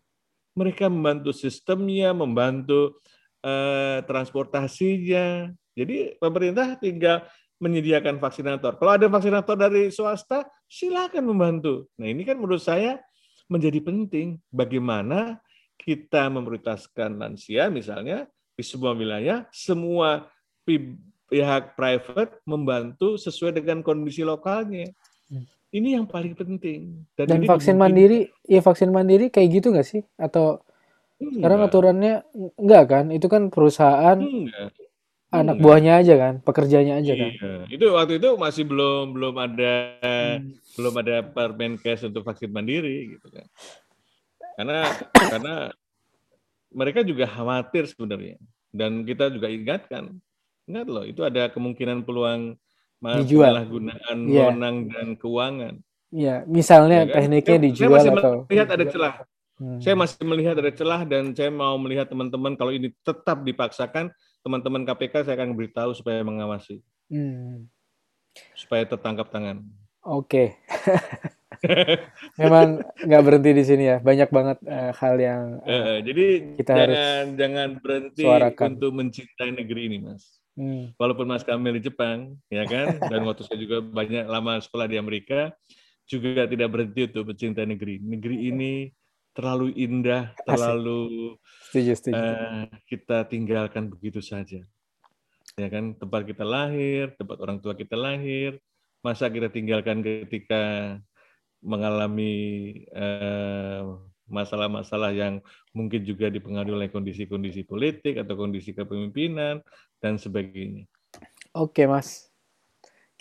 Mereka 0.54 0.86
membantu 0.86 1.34
sistemnya, 1.34 2.14
membantu 2.14 3.02
eh, 3.42 4.00
transportasinya. 4.06 5.50
Jadi 5.74 6.14
pemerintah 6.22 6.78
tinggal 6.78 7.26
menyediakan 7.58 8.18
vaksinator. 8.18 8.78
Kalau 8.78 8.92
ada 8.94 9.06
vaksinator 9.06 9.56
dari 9.58 9.90
swasta, 9.90 10.46
silakan 10.66 11.30
membantu. 11.30 11.90
Nah 11.98 12.10
ini 12.10 12.22
kan 12.26 12.38
menurut 12.38 12.62
saya 12.62 12.98
menjadi 13.50 13.78
penting 13.82 14.40
bagaimana 14.50 15.38
kita 15.78 16.30
memprioritaskan 16.30 17.18
lansia 17.18 17.68
misalnya 17.68 18.30
di 18.54 18.62
semua 18.62 18.94
wilayah, 18.94 19.46
semua 19.50 20.30
pihak 20.64 21.74
private 21.74 22.38
membantu 22.46 23.18
sesuai 23.18 23.58
dengan 23.58 23.82
kondisi 23.82 24.22
lokalnya. 24.22 24.90
Ini 25.74 25.98
yang 25.98 26.06
paling 26.06 26.38
penting. 26.38 27.02
Dan, 27.18 27.26
Dan 27.26 27.40
vaksin 27.50 27.74
mandiri, 27.74 28.30
ya 28.46 28.62
vaksin 28.62 28.94
mandiri 28.94 29.26
kayak 29.26 29.58
gitu 29.58 29.74
nggak 29.74 29.88
sih? 29.88 30.06
Atau 30.14 30.62
enggak. 31.18 31.34
sekarang 31.34 31.60
aturannya 31.66 32.14
enggak 32.54 32.84
kan? 32.86 33.04
Itu 33.10 33.26
kan 33.26 33.50
perusahaan 33.50 34.22
enggak 34.22 34.70
anak 35.34 35.56
buahnya 35.58 35.92
aja 35.98 36.14
kan, 36.14 36.34
pekerjanya 36.40 37.02
aja 37.02 37.12
kan. 37.18 37.30
iya. 37.34 37.38
kan. 37.42 37.66
Itu 37.66 37.86
waktu 37.90 38.22
itu 38.22 38.28
masih 38.38 38.64
belum 38.70 39.14
belum 39.14 39.34
ada 39.34 39.74
hmm. 40.38 40.78
belum 40.78 40.94
ada 41.02 41.16
Permenkes 41.26 42.06
untuk 42.06 42.22
vaksin 42.22 42.54
mandiri 42.54 43.18
gitu 43.18 43.26
kan. 43.34 43.46
Karena 44.54 44.78
karena 45.34 45.54
mereka 46.74 47.02
juga 47.02 47.26
khawatir 47.26 47.90
sebenarnya 47.90 48.38
dan 48.70 49.02
kita 49.02 49.30
juga 49.30 49.50
ingatkan. 49.50 50.14
Ingat 50.64 50.86
loh, 50.88 51.04
itu 51.04 51.20
ada 51.20 51.52
kemungkinan 51.52 52.08
peluang 52.08 52.56
penyalahgunaan 53.04 54.16
yeah. 54.24 54.48
wewenang 54.48 54.76
dan 54.88 55.06
keuangan. 55.20 55.74
Iya, 56.14 56.36
misalnya 56.46 56.98
ya 57.04 57.06
kan? 57.10 57.14
tekniknya 57.20 57.58
saya, 57.58 57.64
dijual 57.66 57.90
saya 57.90 57.98
masih 57.98 58.12
atau 58.14 58.34
melihat 58.48 58.68
ada 58.70 58.84
celah. 58.86 59.14
Hmm. 59.54 59.78
Saya 59.78 59.94
masih 59.94 60.22
melihat 60.26 60.54
ada 60.58 60.72
celah 60.74 61.00
dan 61.06 61.22
saya 61.30 61.50
mau 61.50 61.74
melihat 61.78 62.06
teman-teman 62.10 62.58
kalau 62.58 62.72
ini 62.74 62.90
tetap 63.06 63.42
dipaksakan 63.42 64.10
teman-teman 64.42 64.82
KPK 64.82 65.26
saya 65.26 65.34
akan 65.38 65.54
beritahu 65.54 65.90
supaya 65.94 66.22
mengawasi. 66.22 66.82
Hmm. 67.10 67.66
Supaya 68.54 68.82
tertangkap 68.86 69.30
tangan. 69.30 69.62
Oke. 70.04 70.58
Okay. 70.60 71.28
Memang 72.40 72.82
nggak 73.00 73.22
berhenti 73.24 73.50
di 73.56 73.64
sini 73.64 73.84
ya. 73.88 73.96
Banyak 73.98 74.28
banget 74.28 74.58
uh, 74.68 74.92
hal 74.94 75.14
yang 75.16 75.42
uh, 75.64 75.72
uh, 75.72 75.96
jadi 76.04 76.24
kita 76.60 76.70
jangan 76.70 76.82
harus 76.84 77.02
jangan 77.38 77.68
berhenti 77.80 78.24
suarakan. 78.26 78.66
untuk 78.74 78.90
mencintai 78.94 79.50
negeri 79.54 79.82
ini, 79.88 79.98
Mas. 80.02 80.43
Hmm. 80.54 80.94
Walaupun 80.94 81.26
Mas 81.26 81.42
Kamil 81.42 81.82
di 81.82 81.90
Jepang, 81.90 82.38
ya 82.46 82.62
kan, 82.62 83.02
dan 83.10 83.26
waktu 83.26 83.42
saya 83.42 83.58
juga 83.58 83.82
banyak 83.82 84.30
lama 84.30 84.62
sekolah 84.62 84.86
di 84.86 84.94
Amerika, 84.94 85.50
juga 86.06 86.46
tidak 86.46 86.70
berhenti 86.70 87.10
untuk 87.10 87.34
mencintai 87.34 87.66
negeri. 87.66 87.98
Negeri 87.98 88.36
ini 88.54 88.72
terlalu 89.34 89.74
indah, 89.74 90.30
terlalu 90.46 91.34
setuju, 91.68 91.90
setuju. 91.98 92.22
Uh, 92.22 92.64
kita 92.86 93.26
tinggalkan 93.26 93.90
begitu 93.90 94.22
saja. 94.22 94.62
Ya 95.58 95.68
kan, 95.70 95.98
tempat 95.98 96.22
kita 96.22 96.46
lahir, 96.46 97.14
tempat 97.18 97.38
orang 97.42 97.58
tua 97.58 97.74
kita 97.74 97.98
lahir, 97.98 98.58
masa 99.02 99.26
kita 99.30 99.50
tinggalkan 99.50 100.02
ketika 100.02 100.96
mengalami 101.64 102.34
eh, 102.90 103.82
masalah-masalah 104.28 105.12
yang 105.12 105.44
mungkin 105.76 106.00
juga 106.04 106.32
dipengaruhi 106.32 106.84
oleh 106.84 106.90
kondisi-kondisi 106.90 107.68
politik 107.68 108.20
atau 108.20 108.34
kondisi 108.34 108.72
kepemimpinan 108.72 109.60
dan 110.00 110.16
sebagainya. 110.16 110.88
Oke 111.54 111.86
mas, 111.86 112.32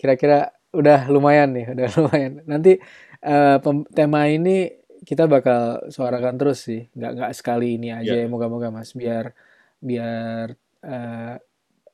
kira-kira 0.00 0.50
udah 0.74 1.06
lumayan 1.12 1.54
nih, 1.54 1.66
udah 1.70 1.86
lumayan. 2.00 2.32
Nanti 2.48 2.80
uh, 3.22 3.60
tema 3.94 4.26
ini 4.26 4.72
kita 5.04 5.28
bakal 5.28 5.92
suarakan 5.92 6.40
terus 6.40 6.64
sih, 6.64 6.88
nggak 6.96 7.12
nggak 7.20 7.32
sekali 7.36 7.76
ini 7.76 7.92
aja 7.92 8.16
ya, 8.16 8.26
moga-moga 8.26 8.72
mas, 8.72 8.96
biar 8.96 9.36
biar 9.78 10.56
uh, 10.82 11.36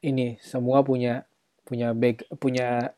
ini 0.01 0.39
semua 0.41 0.81
punya 0.87 1.27
punya 1.67 1.95
back 1.95 2.27
punya 2.39 2.95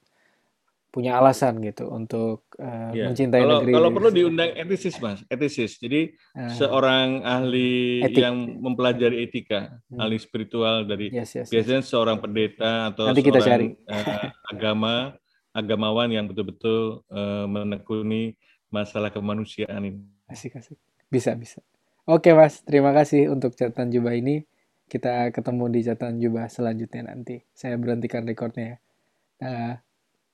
punya 0.92 1.16
alasan 1.16 1.56
gitu 1.64 1.88
untuk 1.88 2.52
uh, 2.60 2.92
ya. 2.92 3.08
mencintai 3.08 3.40
kalau, 3.40 3.64
negeri. 3.64 3.72
Kalau 3.72 3.90
perlu 3.96 4.10
diundang 4.12 4.52
etisis 4.52 5.00
mas, 5.00 5.24
etisis. 5.32 5.80
Jadi 5.80 6.12
uh, 6.36 6.52
seorang 6.52 7.24
ahli 7.24 8.04
etik. 8.04 8.20
yang 8.20 8.60
mempelajari 8.60 9.24
etika, 9.24 9.80
hmm. 9.88 9.96
ahli 9.96 10.20
spiritual 10.20 10.84
dari 10.84 11.08
yes, 11.08 11.32
yes, 11.32 11.48
biasanya 11.48 11.80
yes. 11.80 11.88
seorang 11.88 12.20
pendeta 12.20 12.92
atau 12.92 13.08
Nanti 13.08 13.24
kita 13.24 13.40
seorang 13.40 13.72
cari. 13.72 13.88
Uh, 13.88 14.28
agama 14.52 15.16
agamawan 15.56 16.12
yang 16.12 16.28
betul-betul 16.28 17.00
uh, 17.08 17.48
menekuni 17.48 18.36
masalah 18.68 19.08
kemanusiaan 19.08 19.80
ini. 19.88 20.04
Asik 20.28 20.60
asik. 20.60 20.76
Bisa 21.08 21.32
bisa. 21.32 21.64
Oke 22.04 22.36
mas, 22.36 22.60
terima 22.68 22.92
kasih 22.92 23.32
untuk 23.32 23.56
catatan 23.56 23.88
jubah 23.88 24.12
ini. 24.12 24.44
Kita 24.92 25.32
ketemu 25.32 25.72
di 25.72 25.80
catatan 25.88 26.20
jubah 26.20 26.52
selanjutnya 26.52 27.08
nanti. 27.08 27.40
Saya 27.56 27.80
berhentikan 27.80 28.28
rekornya 28.28 28.76
ya. 28.76 28.78
Uh, 29.40 29.74